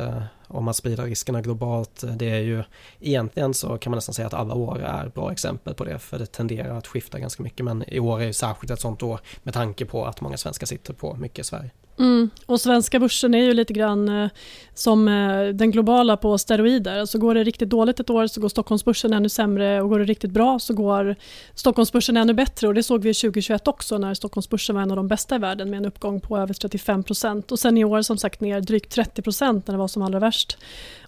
om 0.53 0.63
man 0.63 0.73
sprider 0.73 1.03
riskerna 1.03 1.41
globalt. 1.41 2.03
Eh, 2.03 2.09
det 2.09 2.29
är 2.29 2.39
ju 2.39 2.63
egentligen 2.99 3.53
så 3.53 3.77
kan 3.77 3.91
man 3.91 3.97
nästan 3.97 4.13
säga 4.13 4.27
att 4.27 4.33
alla 4.33 4.53
år 4.53 4.81
är 4.81 5.07
bra 5.07 5.31
exempel 5.31 5.73
på 5.73 5.83
det 5.83 5.99
för 5.99 6.19
det 6.19 6.25
tenderar 6.25 6.77
att 6.77 6.87
skifta 6.87 7.19
ganska 7.19 7.43
mycket 7.43 7.65
men 7.65 7.83
i 7.87 7.99
år 7.99 8.21
är 8.21 8.25
ju 8.25 8.33
särskilt 8.33 8.71
ett 8.71 8.79
sånt 8.79 9.03
år 9.03 9.19
med 9.43 9.53
tanke 9.53 9.85
på 9.85 10.05
att 10.05 10.21
många 10.21 10.37
svenskar 10.37 10.67
sitter 10.67 10.93
på 10.93 11.15
mycket 11.15 11.39
i 11.39 11.43
Sverige. 11.43 11.71
Mm. 11.99 12.29
Och 12.45 12.61
svenska 12.61 12.99
börsen 12.99 13.33
är 13.33 13.43
ju 13.43 13.53
lite 13.53 13.73
grann 13.73 14.09
eh, 14.09 14.29
som 14.73 15.07
eh, 15.07 15.47
den 15.47 15.71
globala 15.71 16.17
på 16.17 16.37
steroider. 16.37 16.99
Alltså 16.99 17.17
går 17.17 17.35
det 17.35 17.43
riktigt 17.43 17.69
dåligt 17.69 17.99
ett 17.99 18.09
år 18.09 18.27
så 18.27 18.41
går 18.41 18.49
Stockholmsbörsen 18.49 19.13
ännu 19.13 19.29
sämre 19.29 19.81
och 19.81 19.89
går 19.89 19.99
det 19.99 20.05
riktigt 20.05 20.31
bra 20.31 20.59
så 20.59 20.73
går 20.73 21.15
Stockholmsbörsen 21.55 22.17
ännu 22.17 22.33
bättre 22.33 22.67
och 22.67 22.73
det 22.73 22.83
såg 22.83 23.03
vi 23.03 23.13
2021 23.13 23.67
också 23.67 23.97
när 23.97 24.13
Stockholmsbörsen 24.13 24.75
var 24.75 24.81
en 24.81 24.91
av 24.91 24.97
de 24.97 25.07
bästa 25.07 25.35
i 25.35 25.39
världen 25.39 25.69
med 25.69 25.77
en 25.77 25.85
uppgång 25.85 26.21
på 26.21 26.37
över 26.37 26.53
35% 26.53 27.51
och 27.51 27.59
sen 27.59 27.77
i 27.77 27.83
år 27.83 28.01
som 28.01 28.17
sagt 28.17 28.41
ner 28.41 28.61
drygt 28.61 28.91
30 28.91 29.21
när 29.41 29.71
det 29.71 29.77
var 29.77 29.87
som 29.87 30.01
allra 30.01 30.19
värst. 30.19 30.57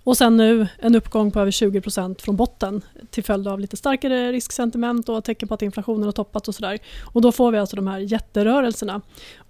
Och 0.05 0.17
sen 0.17 0.37
nu 0.37 0.67
en 0.79 0.95
uppgång 0.95 1.31
på 1.31 1.39
över 1.39 1.51
20% 1.51 2.21
från 2.21 2.35
botten 2.35 2.81
till 3.09 3.23
följd 3.23 3.47
av 3.47 3.59
lite 3.59 3.77
starkare 3.77 4.31
risksentiment 4.31 5.09
och 5.09 5.23
tecken 5.23 5.47
på 5.47 5.53
att 5.53 5.61
inflationen 5.61 6.03
har 6.03 6.11
toppat 6.11 6.47
och 6.47 6.55
sådär. 6.55 6.79
Och 7.13 7.21
då 7.21 7.31
får 7.31 7.51
vi 7.51 7.57
alltså 7.57 7.75
de 7.75 7.87
här 7.87 7.99
jätterörelserna. 7.99 9.01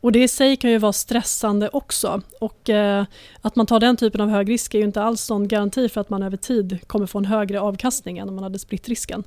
Och 0.01 0.11
det 0.11 0.23
i 0.23 0.27
sig 0.27 0.57
kan 0.57 0.71
ju 0.71 0.77
vara 0.77 0.93
stressande 0.93 1.69
också. 1.69 2.21
Och 2.39 2.69
eh, 2.69 3.05
att 3.41 3.55
man 3.55 3.65
tar 3.65 3.79
den 3.79 3.97
typen 3.97 4.21
av 4.21 4.29
hög 4.29 4.49
risk 4.49 4.73
är 4.73 4.79
ju 4.79 4.85
inte 4.85 5.01
alls 5.01 5.29
någon 5.29 5.47
garanti 5.47 5.89
för 5.89 6.01
att 6.01 6.09
man 6.09 6.23
över 6.23 6.37
tid 6.37 6.79
kommer 6.87 7.05
få 7.05 7.17
en 7.17 7.25
högre 7.25 7.59
avkastning 7.59 8.17
än 8.17 8.29
om 8.29 8.35
man 8.35 8.43
hade 8.43 8.59
spritt 8.59 8.89
risken. 8.89 9.23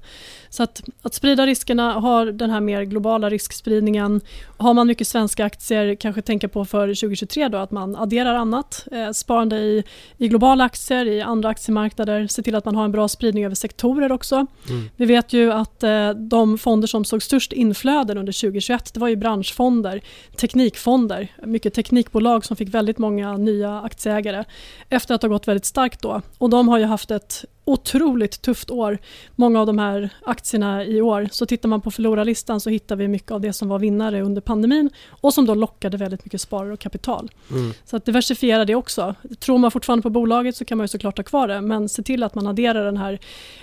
Så 0.49 0.62
att, 0.62 0.83
att 1.03 1.14
sprida 1.14 1.47
riskerna, 1.47 1.93
ha 1.93 2.25
den 2.25 2.51
här 2.51 2.61
mer 2.61 2.83
globala 2.83 3.31
riskspridningen. 3.31 4.21
Har 4.57 4.75
man 4.75 4.87
mycket 4.87 5.09
svenska 5.09 5.45
aktier, 5.45 5.95
kanske 5.95 6.23
tänka 6.23 6.49
på 6.49 6.64
för 6.64 6.87
2023 6.87 7.49
då 7.49 7.59
att 7.59 7.71
man 7.71 7.97
adderar 7.97 8.35
annat. 8.35 8.87
Eh, 8.93 9.11
sparande 9.11 9.57
i, 9.57 9.85
i 10.17 10.29
globala 10.29 10.64
aktier, 10.64 11.07
i 11.07 11.17
andra 11.20 11.48
aktiemarknader. 11.48 12.26
Se 12.26 12.42
till 12.42 12.54
att 12.54 12.64
man 12.64 12.76
har 12.76 12.85
en 12.85 12.92
bra 12.92 13.09
spridning 13.09 13.44
över 13.44 13.54
sektorer 13.54 14.12
också. 14.12 14.46
Mm. 14.68 14.90
Vi 14.96 15.07
vet 15.07 15.33
ju 15.33 15.52
att 15.52 15.83
eh, 15.83 16.11
de 16.11 16.59
fonder 16.59 16.88
som 16.88 17.04
såg 17.04 17.22
störst 17.22 17.52
inflöden 17.52 18.18
under 18.18 18.33
2021 18.33 18.94
det 18.94 19.00
var 19.00 19.09
ju 19.09 19.16
branschfonder, 19.16 20.00
teknikfonder, 20.37 21.28
mycket 21.44 21.74
teknikbolag 21.74 22.44
som 22.44 22.57
fick 22.57 22.68
väldigt 22.68 22.98
många 22.98 23.37
nya 23.37 23.81
aktieägare 23.81 24.44
efter 24.88 25.14
att 25.14 25.22
ha 25.22 25.28
gått 25.28 25.48
väldigt 25.48 25.66
starkt 25.66 26.02
då. 26.02 26.22
Och 26.38 26.50
de 26.50 26.68
har 26.68 26.78
ju 26.78 26.85
haft 26.85 27.11
ett 27.11 27.44
otroligt 27.68 28.42
tufft 28.42 28.70
år, 28.70 28.98
många 29.35 29.61
av 29.61 29.66
de 29.66 29.78
här 29.78 30.11
aktierna 30.22 30.85
i 30.85 31.00
år. 31.00 31.28
Så 31.33 31.46
tittar 31.46 31.68
man 31.68 31.81
på 31.81 31.90
förlorarlistan 31.90 32.61
så 32.61 32.70
hittar 32.70 32.96
vi 32.96 33.09
mycket 33.09 33.31
av 33.31 33.40
det 33.40 33.52
som 33.52 33.68
var 33.68 33.78
vinnare 33.78 34.22
under 34.22 34.40
pandemin 34.40 34.90
och 35.11 35.35
som 35.35 35.46
då 35.46 35.54
lockade 35.54 35.96
väldigt 35.96 36.24
mycket 36.24 36.40
sparare 36.40 36.72
och 36.72 36.81
kapital. 36.81 37.31
Mm. 37.50 37.72
Så 37.85 37.96
att 37.96 38.04
diversifiera 38.04 38.64
det 38.64 38.74
också. 38.74 39.14
Tror 39.38 39.59
man 39.59 39.70
fortfarande 39.70 40.02
på 40.02 40.11
bolaget 40.11 40.57
så 40.57 40.64
kan 40.64 40.78
man 40.78 40.85
ju 40.85 40.88
såklart 40.88 41.16
ha 41.16 41.24
kvar 41.24 41.48
det 41.48 41.61
men 41.61 41.88
se 41.88 42.02
till 42.02 42.22
att 42.22 42.35
man 42.35 42.46
adderar 42.46 42.85
den 42.85 42.96
här 42.96 43.18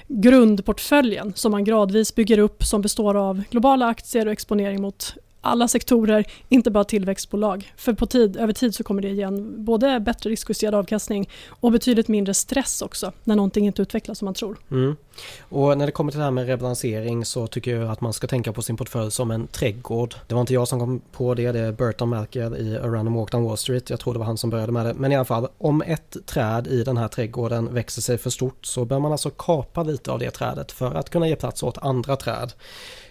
grundportföljen 0.08 1.34
som 1.36 1.52
man 1.52 1.64
gradvis 1.64 2.16
bygger 2.16 2.38
upp 2.40 2.64
som 2.64 2.82
består 2.82 3.16
av 3.16 3.44
globala 3.52 3.88
aktier 3.88 4.26
och 4.26 4.32
exponering 4.32 4.82
mot 4.82 5.16
alla 5.46 5.68
sektorer, 5.68 6.26
inte 6.50 6.72
bara 6.72 6.84
tillväxtbolag. 6.84 7.74
För 7.78 7.94
på 7.94 8.06
tid, 8.06 8.38
över 8.38 8.54
tid 8.54 8.76
så 8.76 8.84
kommer 8.84 9.02
det 9.02 9.10
ge 9.10 9.24
en 9.24 9.66
både 9.66 10.00
bättre 10.00 10.30
riskjusterad 10.30 10.76
avkastning 10.76 11.30
och 11.50 11.72
betydligt 11.72 12.08
mindre 12.08 12.34
stress 12.34 12.82
också 12.82 13.12
när 13.24 13.36
någonting 13.36 13.66
inte 13.66 13.82
utvecklas 13.82 14.18
som 14.18 14.26
man 14.26 14.34
tror. 14.34 14.58
Mm. 14.72 14.96
Och 15.40 15.78
när 15.78 15.86
det 15.86 15.92
kommer 15.92 16.12
till 16.12 16.18
det 16.20 16.24
här 16.24 16.32
med 16.32 16.48
rebalansering 16.48 17.26
så 17.26 17.48
tycker 17.48 17.76
jag 17.76 17.92
att 17.92 18.02
man 18.02 18.14
ska 18.14 18.28
tänka 18.28 18.54
på 18.54 18.62
sin 18.62 18.78
portfölj 18.78 19.12
som 19.12 19.32
en 19.32 19.48
trädgård. 19.48 20.16
Det 20.28 20.34
var 20.34 20.42
inte 20.42 20.54
jag 20.54 20.68
som 20.68 20.80
kom 20.80 21.02
på 21.12 21.34
det, 21.34 21.52
det 21.52 21.60
är 21.60 21.72
Burton 21.72 22.10
Malkiel 22.10 22.56
i 22.56 22.78
A 22.78 22.88
Random 22.88 23.14
Walk 23.14 23.32
Down 23.32 23.44
Wall 23.44 23.58
Street. 23.58 23.90
Jag 23.90 24.00
tror 24.00 24.14
det 24.14 24.20
var 24.20 24.26
han 24.26 24.38
som 24.38 24.50
började 24.50 24.72
med 24.72 24.86
det. 24.86 24.94
Men 24.94 25.12
i 25.12 25.16
alla 25.16 25.26
fall, 25.26 25.48
om 25.58 25.82
ett 25.82 26.18
träd 26.26 26.68
i 26.68 26.84
den 26.84 26.98
här 26.98 27.08
trädgården 27.08 27.74
växer 27.74 28.02
sig 28.02 28.18
för 28.18 28.30
stort 28.30 28.66
så 28.66 28.86
bör 28.86 29.00
man 29.00 29.12
alltså 29.12 29.30
kapa 29.30 29.84
lite 29.84 30.12
av 30.12 30.20
det 30.20 30.32
trädet 30.32 30.72
för 30.72 30.96
att 30.96 31.10
kunna 31.10 31.28
ge 31.28 31.36
plats 31.36 31.64
åt 31.64 31.78
andra 31.78 32.16
träd. 32.16 32.54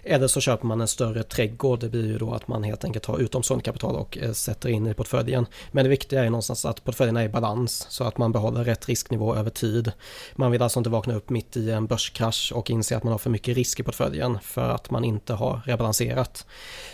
Eller 0.04 0.26
så 0.26 0.40
köper 0.40 0.66
man 0.66 0.80
en 0.80 0.88
större 0.88 1.22
trädgård. 1.22 1.80
Det 1.80 1.88
blir 1.88 2.06
ju 2.06 2.18
då 2.18 2.34
att 2.34 2.48
man 2.48 2.62
helt 2.62 2.84
enkelt 2.84 3.04
tar 3.04 3.18
utomstående 3.18 3.64
kapital 3.64 3.96
och 3.96 4.18
eh, 4.18 4.32
sätter 4.32 4.68
in 4.68 4.86
i 4.86 4.94
portföljen. 4.94 5.46
Men 5.72 5.84
det 5.84 5.88
viktiga 5.88 6.24
är 6.24 6.30
någonstans 6.30 6.64
att 6.64 6.84
portföljen 6.84 7.16
är 7.16 7.24
i 7.24 7.28
balans 7.28 7.86
så 7.90 8.04
att 8.04 8.18
man 8.18 8.32
behåller 8.32 8.64
rätt 8.64 8.88
risknivå 8.88 9.34
över 9.34 9.50
tid. 9.50 9.92
Man 10.34 10.50
vill 10.50 10.62
alltså 10.62 10.80
inte 10.80 10.90
vakna 10.90 11.14
upp 11.14 11.30
mitt 11.30 11.56
i 11.56 11.70
en 11.70 11.86
börskrasch 11.86 12.52
och 12.54 12.70
inse 12.70 12.96
att 12.96 13.04
man 13.04 13.12
har 13.12 13.18
för 13.18 13.30
mycket 13.30 13.56
risk 13.56 13.80
i 13.80 13.82
portföljen 13.82 14.38
för 14.42 14.68
att 14.68 14.90
man 14.90 15.04
inte 15.04 15.34
har 15.34 15.60
rebalanserat. 15.66 16.46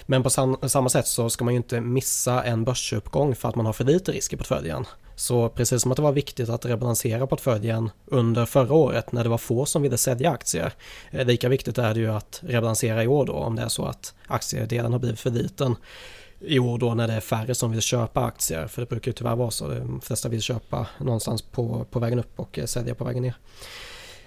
Men 0.07 0.23
på 0.23 0.31
samma 0.69 0.89
sätt 0.89 1.07
så 1.07 1.31
ska 1.31 1.45
man 1.45 1.55
ju 1.55 1.59
inte 1.59 1.81
missa 1.81 2.43
en 2.45 2.65
börsuppgång 2.65 3.35
för 3.35 3.49
att 3.49 3.57
man 3.57 3.67
har 3.67 3.73
för 3.73 3.85
lite 3.85 4.13
risk 4.13 4.33
i 4.33 4.37
portföljen. 4.37 4.87
Så 5.21 5.49
precis 5.49 5.83
som 5.83 5.91
att 5.93 5.97
det 5.97 6.03
var 6.03 6.13
viktigt 6.13 6.49
att 6.49 6.67
rebalansera 6.67 7.27
portföljen 7.27 7.91
under 8.07 8.47
förra 8.47 8.75
året 8.75 9.13
när 9.13 9.23
det 9.25 9.31
var 9.31 9.39
få 9.39 9.67
som 9.67 9.83
ville 9.83 9.97
sälja 9.97 10.31
aktier. 10.31 10.73
Eh, 11.11 11.27
lika 11.27 11.49
viktigt 11.49 11.79
är 11.79 11.95
det 11.95 12.01
ju 12.01 12.11
att 12.11 12.41
rebalansera 12.43 13.05
i 13.05 13.07
år 13.07 13.27
då 13.27 13.33
om 13.33 13.57
det 13.57 13.63
är 13.63 13.69
så 13.69 13.85
att 13.85 14.15
aktiedelen 14.27 14.93
har 14.93 14.99
blivit 14.99 15.21
för 15.21 15.31
liten. 15.31 15.77
i 16.41 16.59
år 16.59 16.79
då 16.79 16.95
när 16.95 17.09
det 17.09 17.15
är 17.15 17.21
färre 17.21 17.55
som 17.55 17.71
vill 17.71 17.81
köpa 17.81 18.25
aktier. 18.25 18.67
För 18.67 18.83
det 18.83 18.89
brukar 18.89 19.09
ju 19.09 19.13
tyvärr 19.13 19.37
vara 19.37 19.51
så. 19.51 19.69
De 19.69 20.01
flesta 20.01 20.29
vill 20.29 20.43
köpa 20.43 20.87
någonstans 20.99 21.43
på, 21.43 21.87
på 21.91 21.99
vägen 21.99 22.19
upp 22.19 22.41
och 22.41 22.59
eh, 22.59 22.65
sälja 22.65 22.95
på 22.95 23.05
vägen 23.05 23.23
ner. 23.23 23.35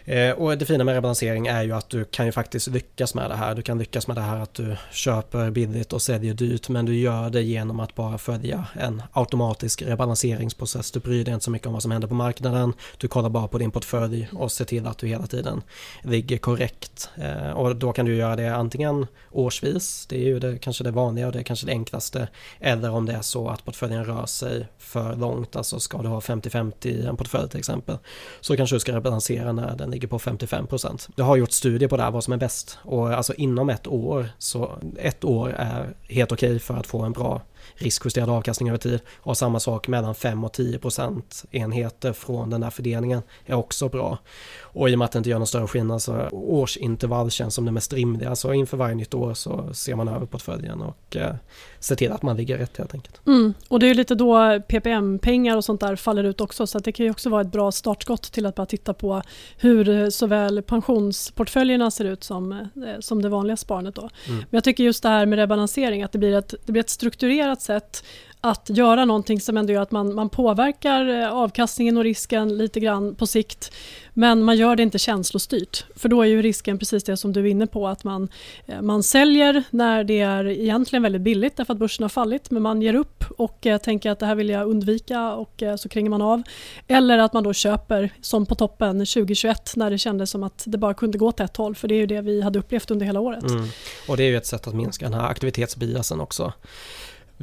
Eh, 0.06 0.32
och 0.32 0.58
det 0.58 0.66
fina 0.66 0.84
med 0.84 0.96
rebalansering 0.96 1.48
är 1.48 1.63
ju 1.63 1.72
att 1.72 1.89
du 1.89 2.06
kan 2.06 2.26
ju 2.26 2.32
faktiskt 2.32 2.68
lyckas 2.68 3.16
med 3.16 3.30
det 3.30 3.36
här. 3.36 3.56
Du 3.56 3.62
kan 3.62 3.80
lyckas 3.80 4.08
med 4.08 4.18
det 4.18 4.22
här 4.22 4.39
att 4.39 4.54
du 4.54 4.76
köper 4.92 5.50
billigt 5.50 5.94
och 5.94 6.02
säljer 6.02 6.34
dyrt 6.34 6.70
men 6.70 6.86
du 6.86 6.96
gör 6.96 7.30
det 7.30 7.42
genom 7.42 7.80
att 7.80 7.96
bara 7.96 8.18
följa 8.18 8.66
en 8.74 9.02
automatisk 9.12 9.82
rebalanseringsprocess. 9.82 10.92
Du 10.92 11.00
bryr 11.00 11.26
dig 11.26 11.34
inte 11.34 11.46
så 11.46 11.52
mycket 11.52 11.68
om 11.68 11.74
vad 11.74 11.82
som 11.82 11.92
händer 11.92 12.08
på 12.08 12.13
marknaden. 12.13 12.74
Du 12.98 13.08
kollar 13.08 13.30
bara 13.30 13.48
på 13.48 13.58
din 13.58 13.72
portfölj 13.72 14.30
och 14.32 14.52
ser 14.52 14.66
till 14.66 14.88
att 14.88 14.98
du 14.98 15.08
hela 15.08 15.28
tiden 15.28 15.62
ligger 16.02 16.38
korrekt. 16.38 17.10
Eh, 17.16 17.52
och 17.52 17.76
då 17.76 17.94
kan 17.94 18.06
du 18.06 18.16
göra 18.16 18.36
det 18.36 18.56
antingen 18.56 19.08
årsvis, 19.32 20.06
det 20.10 20.16
är 20.16 20.26
ju 20.26 20.39
det, 20.39 20.58
kanske 20.58 20.84
det 20.84 20.92
vanliga 20.92 21.28
och 21.28 21.34
det 21.34 21.39
är 21.39 21.44
kanske 21.44 21.66
det 21.66 21.72
enklaste. 21.72 22.28
Eller 22.60 22.92
om 22.92 23.06
det 23.06 23.13
är 23.13 23.22
så 23.22 23.48
att 23.48 23.66
portföljen 23.66 24.06
rör 24.06 24.26
sig 24.26 24.68
för 24.78 25.16
långt, 25.16 25.56
alltså 25.56 25.80
ska 25.80 26.02
du 26.02 26.08
ha 26.08 26.20
50-50 26.20 26.88
i 26.88 27.06
en 27.06 27.18
portfölj 27.18 27.50
till 27.50 27.60
exempel. 27.60 27.98
Så 28.42 28.58
kanske 28.58 28.76
du 28.76 28.80
ska 28.80 28.96
rebalansera 28.96 29.52
när 29.52 29.76
den 29.76 29.92
ligger 29.93 30.08
på 30.08 30.19
55 30.19 30.67
procent. 30.67 31.10
Det 31.15 31.23
har 31.23 31.36
gjort 31.36 31.51
studier 31.51 31.89
på 31.89 31.97
det 31.97 32.03
här, 32.03 32.12
vad 32.12 32.23
som 32.23 32.34
är 32.34 32.38
bäst. 32.38 32.79
Och 32.84 33.10
alltså 33.10 33.34
inom 33.34 33.69
ett 33.69 33.88
år, 33.88 34.29
så 34.38 34.71
ett 34.97 35.23
år 35.23 35.56
är 35.58 35.93
helt 36.10 36.32
okej 36.32 36.49
okay 36.49 36.60
för 36.60 36.73
att 36.73 36.88
få 36.88 37.01
en 37.01 37.12
bra 37.12 37.41
riskjusterad 37.76 38.30
avkastning 38.30 38.69
över 38.69 38.78
tid. 38.78 38.99
Och 39.17 39.38
samma 39.38 39.60
sak 39.60 39.88
mellan 39.88 40.15
5 40.15 40.43
och 40.43 40.54
10 40.54 40.80
procent 40.80 41.45
enheter 41.52 42.13
från 42.13 42.49
den 42.49 42.62
där 42.62 42.69
fördelningen 42.69 43.21
är 43.45 43.56
också 43.56 43.89
bra. 43.89 44.17
Och 44.62 44.89
i 44.89 44.95
och 44.95 44.99
med 44.99 45.06
att 45.06 45.12
det 45.12 45.17
inte 45.17 45.30
gör 45.30 45.38
någon 45.38 45.47
större 45.47 45.67
skillnad 45.67 46.02
så 46.02 46.30
årsintervall 46.32 47.32
känns 47.32 47.56
som 47.56 47.65
det 47.65 47.71
mest 47.71 47.93
rimliga. 47.93 48.36
Så 48.36 48.54
inför 48.54 48.78
varje 48.78 48.95
nytt 48.95 49.13
år 49.13 49.34
så 49.34 49.73
ser 49.73 49.95
man 49.95 50.08
över 50.08 50.26
portföljen 50.26 50.82
och 50.82 51.15
eh, 51.15 51.36
ser 51.80 51.95
till 51.95 52.12
att 52.12 52.21
man 52.21 52.38
ligger 52.38 52.58
rätt 52.58 52.78
helt 52.78 52.93
enkelt. 52.93 53.21
Mm. 53.28 53.54
Och 53.67 53.80
det 53.80 53.89
är 53.89 53.93
lite 53.93 54.15
då 54.15 54.62
PPM-pengar 54.67 55.58
och 55.58 55.65
sånt 55.65 55.82
där 55.82 55.95
faller 55.95 56.23
ut 56.23 56.41
också 56.41 56.67
så 56.67 56.80
det 56.80 56.91
kan 56.91 57.06
ju 57.06 57.12
också 57.12 57.30
vara 57.30 57.41
ett 57.41 57.52
bra 57.52 57.71
startskott 57.71 58.32
till 58.32 58.45
att 58.45 58.56
bara 58.56 58.65
titta 58.65 58.93
på 58.93 59.21
hur 59.58 60.10
såväl 60.10 60.62
pensionsportföljerna 60.62 61.91
ser 61.91 62.06
ut 62.06 62.23
som, 62.23 62.52
eh, 62.52 62.99
som 62.99 63.21
det 63.21 63.30
vanliga 63.30 63.58
sparandet. 63.58 63.95
Då. 63.95 64.02
Mm. 64.02 64.38
Men 64.38 64.47
jag 64.49 64.63
tycker 64.63 64.84
just 64.84 65.04
det 65.04 65.10
här 65.10 65.26
med 65.26 65.39
rebalansering, 65.39 66.04
att 66.04 66.12
det 66.12 66.17
blir 66.17 66.38
ett, 66.38 66.54
det 66.65 66.71
blir 66.71 66.80
ett 66.80 66.89
strukturerat 66.89 67.53
sätt 67.62 68.04
att 68.46 68.70
göra 68.70 69.06
någonting 69.06 69.42
som 69.42 69.58
ändå 69.58 69.74
gör 69.74 69.82
att 69.82 69.92
man, 69.92 70.16
man 70.16 70.30
påverkar 70.30 71.22
eh, 71.22 71.34
avkastningen 71.34 71.98
och 71.98 72.04
risken 72.04 72.58
lite 72.58 72.80
grann 72.80 73.16
på 73.16 73.28
sikt. 73.28 73.72
Men 74.13 74.44
man 74.44 74.58
gör 74.58 74.76
det 74.76 74.84
inte 74.84 75.00
känslostyrt. 75.00 75.86
För 75.96 76.10
då 76.10 76.22
är 76.22 76.26
ju 76.26 76.42
risken 76.42 76.80
precis 76.80 77.04
det 77.04 77.18
som 77.18 77.34
du 77.34 77.39
är 77.39 77.46
inne 77.46 77.68
på 77.68 77.88
att 77.88 78.04
man, 78.04 78.30
eh, 78.66 78.82
man 78.82 79.04
säljer 79.04 79.63
när 79.70 80.04
det 80.04 80.20
är 80.20 80.48
egentligen 80.48 81.04
väldigt 81.04 81.22
billigt 81.22 81.58
därför 81.58 81.74
att 81.74 81.80
börsen 81.80 82.04
har 82.04 82.10
fallit 82.10 82.52
men 82.52 82.62
man 82.62 82.82
ger 82.82 82.94
upp 82.96 83.24
och 83.38 83.66
eh, 83.66 83.78
tänker 83.78 84.12
att 84.12 84.20
det 84.20 84.26
här 84.26 84.36
vill 84.36 84.50
jag 84.50 84.68
undvika 84.68 85.34
och 85.34 85.63
eh, 85.63 85.76
så 85.76 85.89
kränger 85.89 86.10
man 86.10 86.22
av. 86.22 86.44
Eller 86.88 87.18
att 87.18 87.34
man 87.34 87.44
då 87.44 87.54
köper 87.54 88.10
som 88.22 88.46
på 88.46 88.56
toppen 88.56 89.00
2021 89.00 89.74
när 89.76 89.89
det 89.89 89.98
kändes 89.98 90.30
som 90.30 90.44
att 90.44 90.63
det 90.66 90.78
bara 90.78 90.94
kunde 90.94 91.18
gå 91.18 91.28
åt 91.28 91.39
ett 91.39 91.58
håll 91.58 91.76
för 91.76 91.88
det 91.88 91.96
är 91.96 92.00
ju 92.00 92.08
det 92.08 92.22
vi 92.22 92.42
hade 92.42 92.60
upplevt 92.60 92.92
under 92.92 93.06
hela 93.06 93.20
året. 93.20 93.44
Mm. 93.44 93.68
Och 94.08 94.18
det 94.18 94.24
är 94.24 94.28
ju 94.28 94.38
ett 94.38 94.48
sätt 94.48 94.68
att 94.68 94.76
minska 94.76 95.06
den 95.06 95.13
här 95.20 95.28
aktivitetsbiasen 95.28 96.22
också 96.22 96.54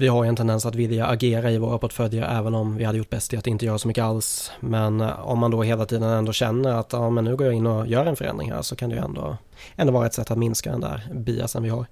vi 0.00 0.08
har 0.08 0.24
ju 0.24 0.28
en 0.28 0.36
tendens 0.36 0.66
att 0.66 0.74
vilja 0.74 1.06
agera 1.06 1.50
i 1.50 1.58
våra 1.58 1.78
portföljer 1.78 2.38
även 2.38 2.54
om 2.54 2.76
vi 2.76 2.84
hade 2.84 2.98
gjort 2.98 3.10
bäst 3.10 3.32
i 3.32 3.36
att 3.36 3.46
inte 3.46 3.66
göra 3.66 3.78
så 3.78 3.88
mycket 3.88 4.04
alls. 4.04 4.52
Men 4.60 5.00
eh, 5.00 5.28
om 5.28 5.38
man 5.38 5.50
då 5.50 5.62
hela 5.62 5.86
tiden 5.86 6.10
ändå 6.10 6.32
känner 6.32 6.70
att 6.70 6.92
ja, 6.92 7.10
men 7.10 7.24
nu 7.24 7.36
går 7.36 7.46
jag 7.46 7.56
in 7.56 7.66
och 7.66 7.86
gör 7.86 8.06
en 8.06 8.16
förändring 8.16 8.52
här 8.52 8.62
så 8.62 8.76
kan 8.76 8.90
det 8.90 8.96
ju 8.96 9.02
ändå, 9.02 9.36
ändå 9.76 9.92
vara 9.92 10.06
ett 10.06 10.14
sätt 10.14 10.30
att 10.30 10.38
minska 10.38 10.70
den 10.70 10.80
där 10.80 11.08
biasen 11.14 11.62
vi 11.62 11.68
har. 11.68 11.86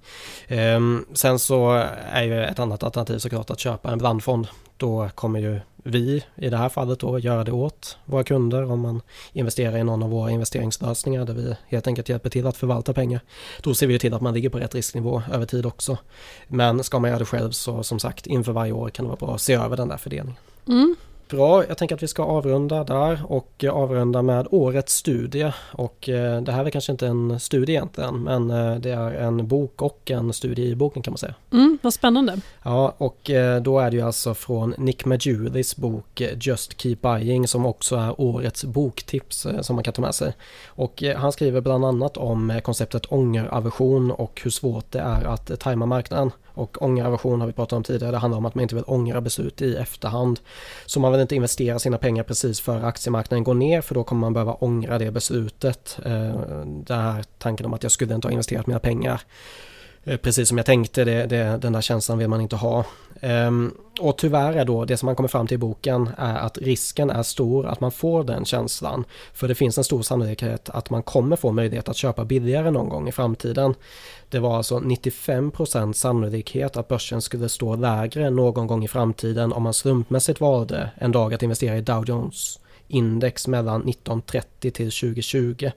Ehm, 0.47 1.05
sen 1.13 1.39
så 1.39 1.83
är 2.11 2.23
ju 2.23 2.43
ett 2.43 2.59
annat 2.59 2.83
alternativ 2.83 3.17
såklart 3.17 3.49
att 3.49 3.59
köpa 3.59 3.91
en 3.91 3.97
blandfond. 3.97 4.47
Då 4.77 5.09
kommer 5.15 5.39
ju 5.39 5.59
vi 5.89 6.23
i 6.35 6.49
det 6.49 6.57
här 6.57 6.69
fallet 6.69 6.99
då 6.99 7.19
göra 7.19 7.43
det 7.43 7.51
åt 7.51 7.97
våra 8.05 8.23
kunder 8.23 8.71
om 8.71 8.79
man 8.79 9.01
investerar 9.33 9.77
i 9.77 9.83
någon 9.83 10.03
av 10.03 10.09
våra 10.09 10.31
investeringslösningar 10.31 11.25
där 11.25 11.33
vi 11.33 11.55
helt 11.67 11.87
enkelt 11.87 12.09
hjälper 12.09 12.29
till 12.29 12.47
att 12.47 12.57
förvalta 12.57 12.93
pengar. 12.93 13.21
Då 13.61 13.73
ser 13.73 13.87
vi 13.87 13.99
till 13.99 14.13
att 14.13 14.21
man 14.21 14.33
ligger 14.33 14.49
på 14.49 14.59
rätt 14.59 14.75
risknivå 14.75 15.21
över 15.31 15.45
tid 15.45 15.65
också. 15.65 15.97
Men 16.47 16.83
ska 16.83 16.99
man 16.99 17.09
göra 17.09 17.19
det 17.19 17.25
själv 17.25 17.51
så 17.51 17.83
som 17.83 17.99
sagt 17.99 18.27
inför 18.27 18.51
varje 18.51 18.71
år 18.71 18.89
kan 18.89 19.05
det 19.05 19.09
vara 19.09 19.19
bra 19.19 19.35
att 19.35 19.41
se 19.41 19.53
över 19.53 19.77
den 19.77 19.87
där 19.87 19.97
fördelningen. 19.97 20.39
Mm. 20.67 20.95
Bra, 21.29 21.65
jag 21.67 21.77
tänker 21.77 21.95
att 21.95 22.03
vi 22.03 22.07
ska 22.07 22.23
avrunda 22.23 22.83
där 22.83 23.21
och 23.27 23.63
avrunda 23.71 24.21
med 24.21 24.47
årets 24.51 24.93
studie. 24.93 25.51
Och 25.71 26.09
eh, 26.09 26.41
det 26.41 26.51
här 26.51 26.65
är 26.65 26.69
kanske 26.69 26.91
inte 26.91 27.07
en 27.07 27.39
studie 27.39 27.71
egentligen 27.71 28.23
men 28.23 28.51
eh, 28.51 28.75
det 28.75 28.91
är 28.91 29.11
en 29.11 29.47
bok 29.47 29.81
och 29.81 30.11
en 30.11 30.33
studie 30.33 30.65
i 30.65 30.75
boken 30.75 31.03
kan 31.03 31.11
man 31.11 31.17
säga. 31.17 31.35
Mm, 31.51 31.77
vad 31.81 31.93
spännande. 31.93 32.39
Ja, 32.63 32.95
och 32.97 33.29
eh, 33.29 33.61
då 33.61 33.79
är 33.79 33.91
det 33.91 33.97
ju 33.97 34.03
alltså 34.03 34.33
från 34.33 34.75
Nick 34.77 35.05
Majulis 35.05 35.75
bok 35.75 36.21
Just 36.41 36.81
Keep 36.81 36.97
Buying 37.01 37.47
som 37.47 37.65
också 37.65 37.95
är 37.95 38.21
årets 38.21 38.63
boktips 38.63 39.47
som 39.61 39.75
man 39.75 39.83
kan 39.83 39.93
ta 39.93 40.01
med 40.01 40.15
sig. 40.15 40.33
Och 40.67 41.03
han 41.15 41.31
skriver 41.31 41.61
bland 41.61 41.85
annat 41.85 42.17
om 42.17 42.59
konceptet 42.63 43.05
ångeraversion 43.05 44.11
och 44.11 44.41
hur 44.43 44.51
svårt 44.51 44.91
det 44.91 44.99
är 44.99 45.23
att 45.23 45.59
tajma 45.59 45.85
marknaden. 45.85 46.31
Och 46.59 46.81
ångeraversion 46.81 47.39
har 47.39 47.47
vi 47.47 47.53
pratat 47.53 47.73
om 47.73 47.83
tidigare. 47.83 48.11
Det 48.11 48.17
handlar 48.17 48.37
om 48.37 48.45
att 48.45 48.55
man 48.55 48.61
inte 48.61 48.75
vill 48.75 48.83
ångra 48.87 49.21
beslut 49.21 49.61
i 49.61 49.75
efterhand. 49.75 50.39
Så 50.85 50.99
man 50.99 51.11
vill 51.11 51.21
inte 51.21 51.35
investera 51.35 51.79
sina 51.79 51.97
pengar 51.97 52.23
precis 52.23 52.61
före 52.61 52.85
aktiemarknaden 52.85 53.43
går 53.43 53.53
ner 53.53 53.81
för 53.81 53.95
då 53.95 54.03
kommer 54.03 54.21
man 54.21 54.33
behöva 54.33 54.53
ångra 54.53 54.97
det 54.97 55.11
beslutet. 55.11 55.99
Eh, 56.05 56.35
den 56.65 56.99
här 57.01 57.23
tanken 57.37 57.65
om 57.65 57.73
att 57.73 57.83
jag 57.83 57.91
skulle 57.91 58.15
inte 58.15 58.27
ha 58.27 58.31
investerat 58.31 58.67
mina 58.67 58.79
pengar 58.79 59.21
Eh, 60.03 60.17
precis 60.17 60.49
som 60.49 60.57
jag 60.57 60.65
tänkte, 60.65 61.03
det, 61.03 61.25
det, 61.25 61.57
den 61.61 61.73
där 61.73 61.81
känslan 61.81 62.17
vill 62.17 62.27
man 62.27 62.41
inte 62.41 62.55
ha. 62.55 62.85
Um, 63.21 63.77
och 63.99 64.17
tyvärr 64.17 64.53
är 64.53 64.65
då 64.65 64.85
det 64.85 64.97
som 64.97 65.05
man 65.05 65.15
kommer 65.15 65.29
fram 65.29 65.47
till 65.47 65.55
i 65.55 65.57
boken 65.57 66.09
är 66.17 66.37
att 66.37 66.57
risken 66.57 67.09
är 67.09 67.23
stor 67.23 67.67
att 67.67 67.81
man 67.81 67.91
får 67.91 68.23
den 68.23 68.45
känslan. 68.45 69.03
För 69.33 69.47
det 69.47 69.55
finns 69.55 69.77
en 69.77 69.83
stor 69.83 70.01
sannolikhet 70.01 70.69
att 70.69 70.89
man 70.89 71.03
kommer 71.03 71.35
få 71.35 71.51
möjlighet 71.51 71.89
att 71.89 71.95
köpa 71.95 72.25
billigare 72.25 72.71
någon 72.71 72.89
gång 72.89 73.09
i 73.09 73.11
framtiden. 73.11 73.73
Det 74.29 74.39
var 74.39 74.57
alltså 74.57 74.79
95% 74.79 75.93
sannolikhet 75.93 76.77
att 76.77 76.87
börsen 76.87 77.21
skulle 77.21 77.49
stå 77.49 77.75
lägre 77.75 78.29
någon 78.29 78.67
gång 78.67 78.83
i 78.83 78.87
framtiden 78.87 79.53
om 79.53 79.63
man 79.63 79.73
slumpmässigt 79.73 80.41
valde 80.41 80.91
en 80.95 81.11
dag 81.11 81.33
att 81.33 81.43
investera 81.43 81.77
i 81.77 81.81
Dow 81.81 82.05
Jones 82.07 82.59
index 82.87 83.47
mellan 83.47 83.81
1930 83.81 84.71
till 84.71 84.91
2020. 84.91 85.71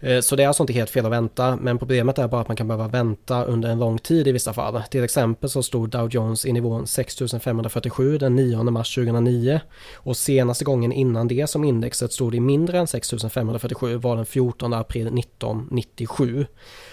Eh, 0.00 0.20
så 0.20 0.36
det 0.36 0.42
är 0.42 0.46
alltså 0.46 0.62
inte 0.62 0.72
helt 0.72 0.90
fel 0.90 1.06
att 1.06 1.12
vänta, 1.12 1.56
men 1.56 1.78
problemet 1.78 2.18
är 2.18 2.28
bara 2.28 2.40
att 2.40 2.48
man 2.48 2.56
kan 2.56 2.68
behöva 2.68 2.88
vänta 2.88 3.44
under 3.44 3.68
en 3.68 3.78
lång 3.78 3.98
tid 3.98 4.28
i 4.28 4.32
vissa 4.32 4.52
fall. 4.52 4.82
Till 4.90 5.04
exempel 5.04 5.50
så 5.50 5.62
stod 5.62 5.90
Dow 5.90 6.08
Jones 6.10 6.46
i 6.46 6.52
nivån 6.52 6.86
6547 6.86 8.18
den 8.18 8.36
9 8.36 8.62
mars 8.62 8.94
2009 8.94 9.60
och 9.94 10.16
senaste 10.16 10.64
gången 10.64 10.92
innan 10.92 11.28
det 11.28 11.46
som 11.46 11.64
indexet 11.64 12.12
stod 12.12 12.34
i 12.34 12.40
mindre 12.40 12.78
än 12.78 12.86
6547 12.86 13.96
var 13.96 14.16
den 14.16 14.26
14 14.26 14.72
april 14.72 15.18
1997. 15.18 16.46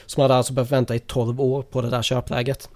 Så 0.06 0.20
man 0.20 0.24
hade 0.24 0.38
alltså 0.38 0.54
behövt 0.54 0.72
vänta 0.72 0.96
i 0.96 1.00
12 1.00 1.41
år 1.41 1.62
på 1.62 1.82
det 1.82 1.89
där 1.89 2.02
köpläget. 2.02 2.70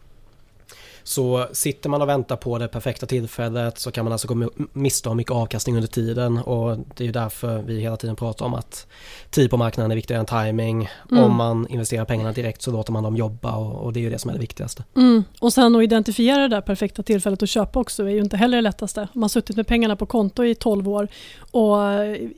Så 1.04 1.48
sitter 1.52 1.90
man 1.90 2.02
och 2.02 2.10
väntar 2.10 2.36
på 2.36 2.58
det 2.58 2.68
perfekta 2.68 3.06
tillfället 3.06 3.80
så 3.80 3.92
kan 3.92 4.06
man 4.06 4.12
alltså 4.12 4.28
gå 4.28 4.50
miste 4.74 5.10
om 5.10 5.18
mycket 5.18 5.34
avkastning 5.34 5.76
under 5.76 5.88
tiden 5.88 6.38
och 6.38 6.78
det 6.78 7.04
är 7.04 7.06
ju 7.06 7.12
därför 7.12 7.62
vi 7.62 7.80
hela 7.80 7.98
tiden 7.98 8.16
pratar 8.16 8.46
om 8.46 8.54
att 8.54 8.88
tid 9.30 9.50
på 9.50 9.58
marknaden 9.58 9.92
är 9.92 9.96
viktigare 9.96 10.20
än 10.20 10.26
timing. 10.26 10.90
Mm. 11.12 11.24
Om 11.24 11.36
man 11.36 11.68
investerar 11.68 12.06
pengarna 12.06 12.32
direkt 12.32 12.62
så 12.62 12.72
låter 12.72 12.92
man 12.92 13.04
dem 13.04 13.16
jobba 13.16 13.56
och, 13.56 13.86
och 13.86 13.94
det 13.94 14.00
är 14.00 14.02
ju 14.02 14.10
det 14.10 14.20
som 14.20 14.30
är 14.30 14.34
det 14.34 14.40
viktigaste. 14.40 14.84
Mm. 14.96 15.24
Och 15.40 15.54
sen 15.54 15.76
att 15.76 15.84
identifiera 15.84 16.42
det 16.42 16.48
där 16.48 16.62
perfekta 16.62 17.04
tillfället 17.04 17.44
att 17.44 17.50
köpa 17.50 17.80
också 17.80 18.04
är 18.04 18.10
ju 18.10 18.20
inte 18.20 18.38
heller 18.38 18.58
det 18.58 18.62
lättaste. 18.62 19.02
Om 19.02 19.08
man 19.14 19.24
har 19.24 19.30
suttit 19.30 19.56
med 19.56 19.68
pengarna 19.68 19.96
på 19.96 20.06
konto 20.06 20.44
i 20.44 20.56
12 20.56 20.90
år 20.90 21.08
och 21.52 21.78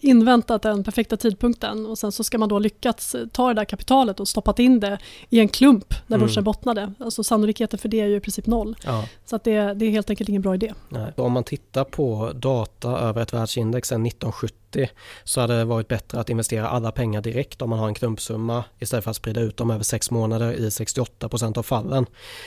inväntat 0.02 0.62
den 0.62 0.84
perfekta 0.84 1.18
tidpunkten 1.18 1.86
och 1.86 1.98
sen 1.98 2.12
så 2.12 2.24
ska 2.24 2.38
man 2.38 2.50
då 2.50 2.60
lyckats 2.60 3.16
ta 3.32 3.48
det 3.48 3.54
där 3.54 3.66
kapitalet 3.66 4.20
och 4.20 4.28
stoppat 4.28 4.60
in 4.60 4.80
det 4.80 4.98
i 5.30 5.40
en 5.40 5.48
klump 5.48 5.94
när 6.08 6.18
börsen 6.18 6.38
mm. 6.38 6.44
bottnade. 6.44 6.94
Alltså 7.00 7.24
sannolikheten 7.24 7.80
för 7.80 7.90
det 7.90 8.00
är 8.00 8.06
ju 8.06 8.16
i 8.16 8.20
princip 8.20 8.48
noll. 8.54 8.76
Ja. 8.84 9.06
Så 9.26 9.36
att 9.36 9.44
det, 9.44 9.74
det 9.74 9.86
är 9.86 9.90
helt 9.90 10.10
enkelt 10.10 10.30
ingen 10.30 10.42
bra 10.42 10.56
idé. 10.56 10.74
Nej. 10.90 11.14
Om 11.18 11.32
man 11.32 11.44
tittar 11.44 11.84
på 11.84 12.32
data 12.36 13.00
över 13.00 13.22
ett 13.22 13.34
världsindex 13.34 13.88
sedan 13.88 14.06
1970 14.06 14.63
så 15.24 15.42
hade 15.42 15.58
det 15.58 15.66
varit 15.66 15.88
bättre 15.88 16.20
att 16.20 16.30
investera 16.30 16.68
alla 16.68 16.92
pengar 16.92 17.22
direkt 17.22 17.62
om 17.62 17.70
man 17.70 17.80
har 17.80 17.88
en 17.88 17.94
klumpsumma 17.94 18.64
istället 18.80 19.04
för 19.04 19.12
att 19.12 19.18
sprida 19.18 19.42
ut 19.42 19.58
dem 19.58 19.72
över 19.72 19.84
sex 19.84 20.12
månader 20.12 20.54
i 20.54 20.70
68% 20.70 21.58
av 21.58 21.64
fallen. 21.64 22.06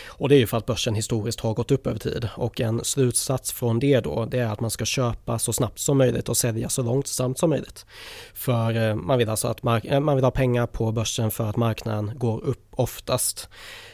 Och 0.08 0.28
det 0.28 0.34
är 0.34 0.38
ju 0.38 0.46
för 0.46 0.56
att 0.56 0.66
börsen 0.66 0.94
historiskt 0.94 1.40
har 1.40 1.54
gått 1.54 1.70
upp 1.70 1.86
över 1.86 1.98
tid 1.98 2.28
och 2.34 2.60
en 2.60 2.84
slutsats 2.84 3.52
från 3.52 3.78
det 3.78 4.00
då 4.00 4.24
det 4.24 4.38
är 4.38 4.46
att 4.46 4.60
man 4.60 4.70
ska 4.70 4.84
köpa 4.84 5.38
så 5.38 5.52
snabbt 5.52 5.78
som 5.78 5.98
möjligt 5.98 6.28
och 6.28 6.36
sälja 6.36 6.68
så 6.68 6.82
långsamt 6.82 7.38
som 7.38 7.50
möjligt. 7.50 7.86
För 8.34 8.88
eh, 8.88 8.94
man 8.94 9.18
vill 9.18 9.28
alltså 9.28 9.48
att 9.48 9.84
eh, 9.84 10.00
man 10.00 10.16
vill 10.16 10.24
ha 10.24 10.30
pengar 10.30 10.66
på 10.66 10.92
börsen 10.92 11.30
för 11.30 11.50
att 11.50 11.56
marknaden 11.56 12.10
går 12.14 12.44
upp 12.44 12.66
oftast. 12.70 13.48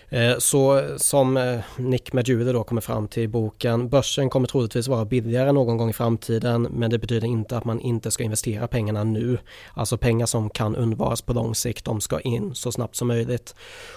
Eh, 0.09 0.39
så 0.39 0.89
som 0.97 1.61
Nick 1.77 2.13
Medjude 2.13 2.53
då 2.53 2.65
kommer 2.65 2.81
fram 2.81 3.09
till 3.09 3.23
i 3.23 3.29
boken, 3.29 3.89
börsen 3.89 4.31
kommer 4.31 4.47
troligtvis 4.47 4.89
vara 4.89 5.05
billigare 5.05 5.53
någon 5.53 5.77
gång 5.77 5.91
i 5.91 5.93
framtiden 5.93 6.63
men 6.63 6.91
det 6.91 6.99
betyder 6.99 7.29
inte 7.29 7.57
att 7.57 7.65
man 7.65 7.81
inte 7.81 8.11
ska 8.11 8.22
ska 8.23 8.25
investera 8.25 8.69
pengarna 8.69 9.05
nu. 9.05 9.39
Alltså 9.75 9.99
pengar 9.99 10.27
som 10.27 10.51
kan 10.51 10.77
undvaras 10.77 11.23
på 11.23 11.33
lång 11.33 11.55
sikt, 11.55 11.85
de 11.85 12.01
ska 12.01 12.21
in 12.21 12.55
så 12.55 12.73
snabbt 12.73 12.97
som 12.97 13.09
möjligt. 13.09 13.55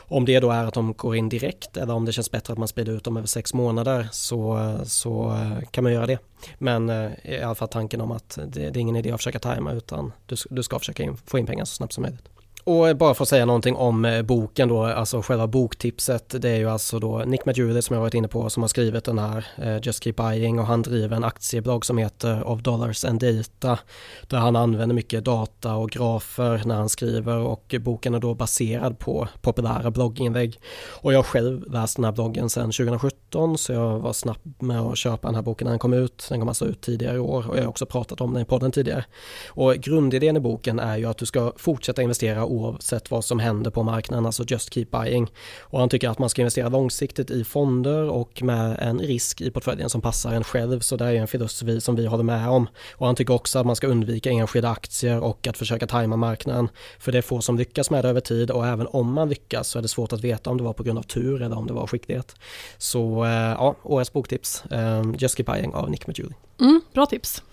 Om 0.10 0.26
det 0.26 0.40
då 0.40 0.52
är 0.52 0.66
att 0.66 0.74
de 0.74 0.94
går 0.94 1.16
in 1.16 1.30
direkt 1.30 1.78
eller 1.78 1.94
om 1.94 2.06
det 2.06 2.14
känns 2.14 2.32
bättre 2.32 2.54
att 2.54 2.60
man 2.60 2.68
sprider 2.68 2.94
ut 2.94 3.04
dem 3.04 3.18
över 3.18 3.28
sex 3.28 3.54
månader 3.54 4.08
så, 4.12 4.80
så 4.86 5.32
eh, 5.32 5.70
kan 5.72 5.84
man 5.84 5.94
göra 5.94 6.08
det. 6.08 6.20
Men 6.58 6.90
eh, 6.90 7.12
i 7.24 7.42
alla 7.42 7.56
fall 7.56 7.68
tanken 7.68 8.02
om 8.02 8.12
att 8.12 8.40
det, 8.48 8.70
det 8.70 8.80
är 8.80 8.82
ingen 8.82 8.96
idé 8.96 9.12
att 9.12 9.20
försöka 9.20 9.40
tajma 9.40 9.74
utan 9.74 10.12
du, 10.26 10.36
du 10.50 10.64
ska 10.64 10.80
försöka 10.80 11.04
in, 11.04 11.18
få 11.26 11.40
in 11.40 11.46
pengar 11.46 11.66
så 11.66 11.76
snabbt 11.76 11.94
som 11.94 12.02
möjligt. 12.02 12.35
Och 12.68 12.98
bara 12.98 13.14
för 13.14 13.24
att 13.24 13.30
säga 13.30 13.46
någonting 13.46 13.76
om 13.76 14.06
eh, 14.06 14.22
boken 14.22 14.70
då, 14.70 14.84
alltså 14.84 15.22
själva 15.22 15.48
boktipset, 15.48 16.42
det 16.42 16.50
är 16.50 16.58
ju 16.58 16.70
alltså 16.70 17.00
då 17.00 17.18
Nick 17.18 17.46
Majuli 17.46 17.82
som 17.82 17.94
jag 17.94 18.02
varit 18.02 18.14
inne 18.14 18.28
på 18.28 18.50
som 18.50 18.64
har 18.64 18.68
skrivit 18.68 19.04
den 19.04 19.20
här 19.20 19.48
eh, 19.58 19.78
Just 19.84 20.04
Keep 20.04 20.14
Buying 20.14 20.60
och 20.60 20.66
han 20.66 20.82
driver 20.82 21.16
en 21.16 21.24
aktieblogg 21.24 21.86
som 21.86 21.98
heter 21.98 22.48
Of 22.48 22.62
Dollars 22.62 23.06
and 23.06 23.20
Data 23.20 23.80
där 24.28 24.38
han 24.38 24.56
använder 24.56 24.96
mycket 24.96 25.24
data 25.24 25.76
och 25.76 25.90
grafer 25.90 26.62
när 26.66 26.76
han 26.76 26.90
skriver 26.90 27.38
och 27.38 27.76
boken 27.80 28.14
är 28.14 28.20
då 28.20 28.34
baserad 28.34 29.00
på 29.00 29.28
populära 29.42 29.92
blogginlägg. 29.92 30.60
Och 31.02 31.14
jag 31.14 31.18
har 31.18 31.24
själv 31.24 31.72
läst 31.72 31.96
den 31.96 32.06
här 32.06 32.12
bloggen 32.12 32.50
sedan 32.50 32.72
2017 32.72 33.58
så 33.58 33.74
jag 33.74 34.00
var 34.00 34.14
snabb 34.14 34.54
med 34.60 34.80
att 34.80 34.98
köpa 34.98 35.28
den 35.28 35.36
här 35.36 35.42
boken 35.42 35.66
när 35.66 35.72
den 35.72 35.80
kom 35.80 35.94
ut. 35.94 36.28
Den 36.30 36.40
kom 36.40 36.48
alltså 36.48 36.66
ut 36.66 36.82
tidigare 36.82 37.16
i 37.16 37.20
år 37.20 37.50
och 37.50 37.58
jag 37.58 37.62
har 37.62 37.70
också 37.70 37.86
pratat 37.86 38.22
om 38.22 38.34
den 38.34 38.42
i 38.42 38.46
podden 38.46 38.72
tidigare. 38.72 39.06
Och 39.48 39.74
grundidén 39.76 40.38
i 40.38 40.40
boken 40.40 40.80
är 40.80 40.98
ju 40.98 41.06
att 41.06 41.18
du 41.18 41.26
ska 41.26 41.52
fortsätta 41.58 42.02
investera 42.02 42.55
oavsett 42.56 43.12
vad 43.12 43.26
som 43.26 43.40
händer 43.40 43.72
på 43.72 43.84
marknaden, 43.84 44.26
alltså 44.26 44.44
just 44.48 44.74
keep 44.74 44.86
buying. 44.92 45.32
Och 45.60 45.80
han 45.80 45.90
tycker 45.90 46.10
att 46.10 46.20
man 46.20 46.30
ska 46.30 46.42
investera 46.42 46.70
långsiktigt 46.70 47.32
i 47.32 47.44
fonder 47.44 48.10
och 48.10 48.44
med 48.44 48.78
en 48.80 49.00
risk 49.00 49.42
i 49.42 49.52
portföljen 49.52 49.90
som 49.90 50.02
passar 50.02 50.34
en 50.34 50.44
själv, 50.44 50.80
så 50.80 50.98
det 50.98 51.06
är 51.06 51.14
en 51.14 51.28
filosofi 51.28 51.82
som 51.82 51.96
vi 51.96 52.06
håller 52.06 52.24
med 52.24 52.50
om. 52.50 52.68
Och 52.96 53.06
han 53.06 53.16
tycker 53.16 53.34
också 53.34 53.60
att 53.60 53.66
man 53.66 53.76
ska 53.76 53.88
undvika 53.88 54.30
enskilda 54.30 54.70
aktier 54.70 55.20
och 55.20 55.48
att 55.48 55.58
försöka 55.58 55.88
tajma 55.88 56.16
marknaden, 56.16 56.70
för 57.00 57.12
det 57.12 57.18
är 57.18 57.22
få 57.22 57.42
som 57.42 57.58
lyckas 57.58 57.90
med 57.90 58.04
det 58.04 58.10
över 58.10 58.22
tid 58.22 58.52
och 58.52 58.68
även 58.68 58.88
om 58.88 59.14
man 59.14 59.30
lyckas 59.30 59.68
så 59.68 59.78
är 59.78 59.82
det 59.82 59.88
svårt 59.88 60.14
att 60.14 60.24
veta 60.24 60.50
om 60.50 60.58
det 60.58 60.64
var 60.64 60.74
på 60.74 60.84
grund 60.84 61.00
av 61.00 61.04
tur 61.04 61.42
eller 61.42 61.58
om 61.58 61.68
det 61.68 61.74
var 61.74 61.88
skicklighet. 61.88 62.36
Så 62.78 63.26
eh, 63.26 63.32
ja, 63.32 63.76
årets 63.84 64.14
boktips, 64.14 64.64
eh, 64.66 65.04
Just 65.18 65.38
Keep 65.38 65.46
Buying 65.46 65.74
av 65.74 65.90
Nick 65.90 66.08
Majuli. 66.08 66.34
Mm, 66.60 66.82
bra 66.94 67.06
tips. 67.06 67.44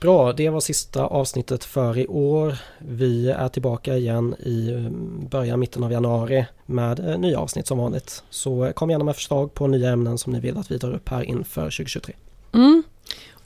Bra, 0.00 0.32
det 0.32 0.48
var 0.50 0.60
sista 0.60 1.06
avsnittet 1.06 1.64
för 1.64 1.98
i 1.98 2.06
år. 2.06 2.54
Vi 2.78 3.30
är 3.30 3.48
tillbaka 3.48 3.96
igen 3.96 4.34
i 4.38 4.70
eh, 4.70 4.90
början, 5.28 5.60
mitten 5.60 5.84
av 5.84 5.92
januari 5.92 6.46
med 6.66 7.08
eh, 7.08 7.18
nya 7.18 7.38
avsnitt 7.38 7.66
som 7.66 7.78
vanligt. 7.78 8.22
Så 8.30 8.72
kom 8.74 8.90
gärna 8.90 9.04
med 9.04 9.14
förslag 9.14 9.54
på 9.54 9.66
nya 9.66 9.90
ämnen 9.90 10.18
som 10.18 10.32
ni 10.32 10.40
vill 10.40 10.58
att 10.58 10.70
vi 10.70 10.78
tar 10.78 10.94
upp 10.94 11.08
här 11.08 11.22
inför 11.22 11.62
2023. 11.62 12.14
Mm. 12.54 12.82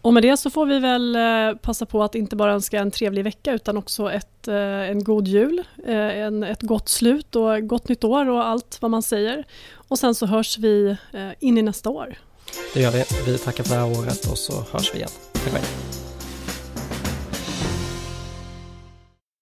Och 0.03 0.13
med 0.13 0.23
det 0.23 0.37
så 0.37 0.51
får 0.51 0.67
vi 0.67 0.79
väl 0.79 1.17
eh, 1.17 1.59
passa 1.63 1.87
på 1.87 2.03
att 2.03 2.15
inte 2.15 2.37
bara 2.37 2.53
önska 2.53 2.79
en 2.79 2.91
trevlig 2.91 3.25
vecka 3.25 3.53
utan 3.53 3.77
också 3.77 4.13
ett, 4.13 4.49
en 4.49 5.05
god 5.05 5.29
jul, 5.29 5.63
en, 5.87 6.43
ett 6.43 6.63
gott 6.63 6.89
slut 6.89 7.37
och 7.37 7.69
gott 7.69 7.89
nytt 7.89 8.05
år 8.05 8.29
och 8.29 8.47
allt 8.47 8.79
vad 8.81 8.91
man 8.91 9.03
säger. 9.03 9.45
Och 9.73 9.99
sen 9.99 10.15
så 10.15 10.27
hörs 10.27 10.59
vi 10.59 10.97
in 11.41 11.59
i 11.59 11.63
nästa 11.63 11.91
år. 11.91 12.19
Det 12.75 12.81
gör 12.81 12.91
vi. 12.91 13.05
Vi 13.27 13.39
tackar 13.39 13.65
för 13.65 13.75
det 13.75 13.81
här 13.81 13.99
året 13.99 14.31
och 14.31 14.39
så 14.39 14.53
hörs 14.73 14.95
vi 14.95 14.99
igen. 14.99 15.11
Tack 15.33 15.53
hej. 15.53 16.00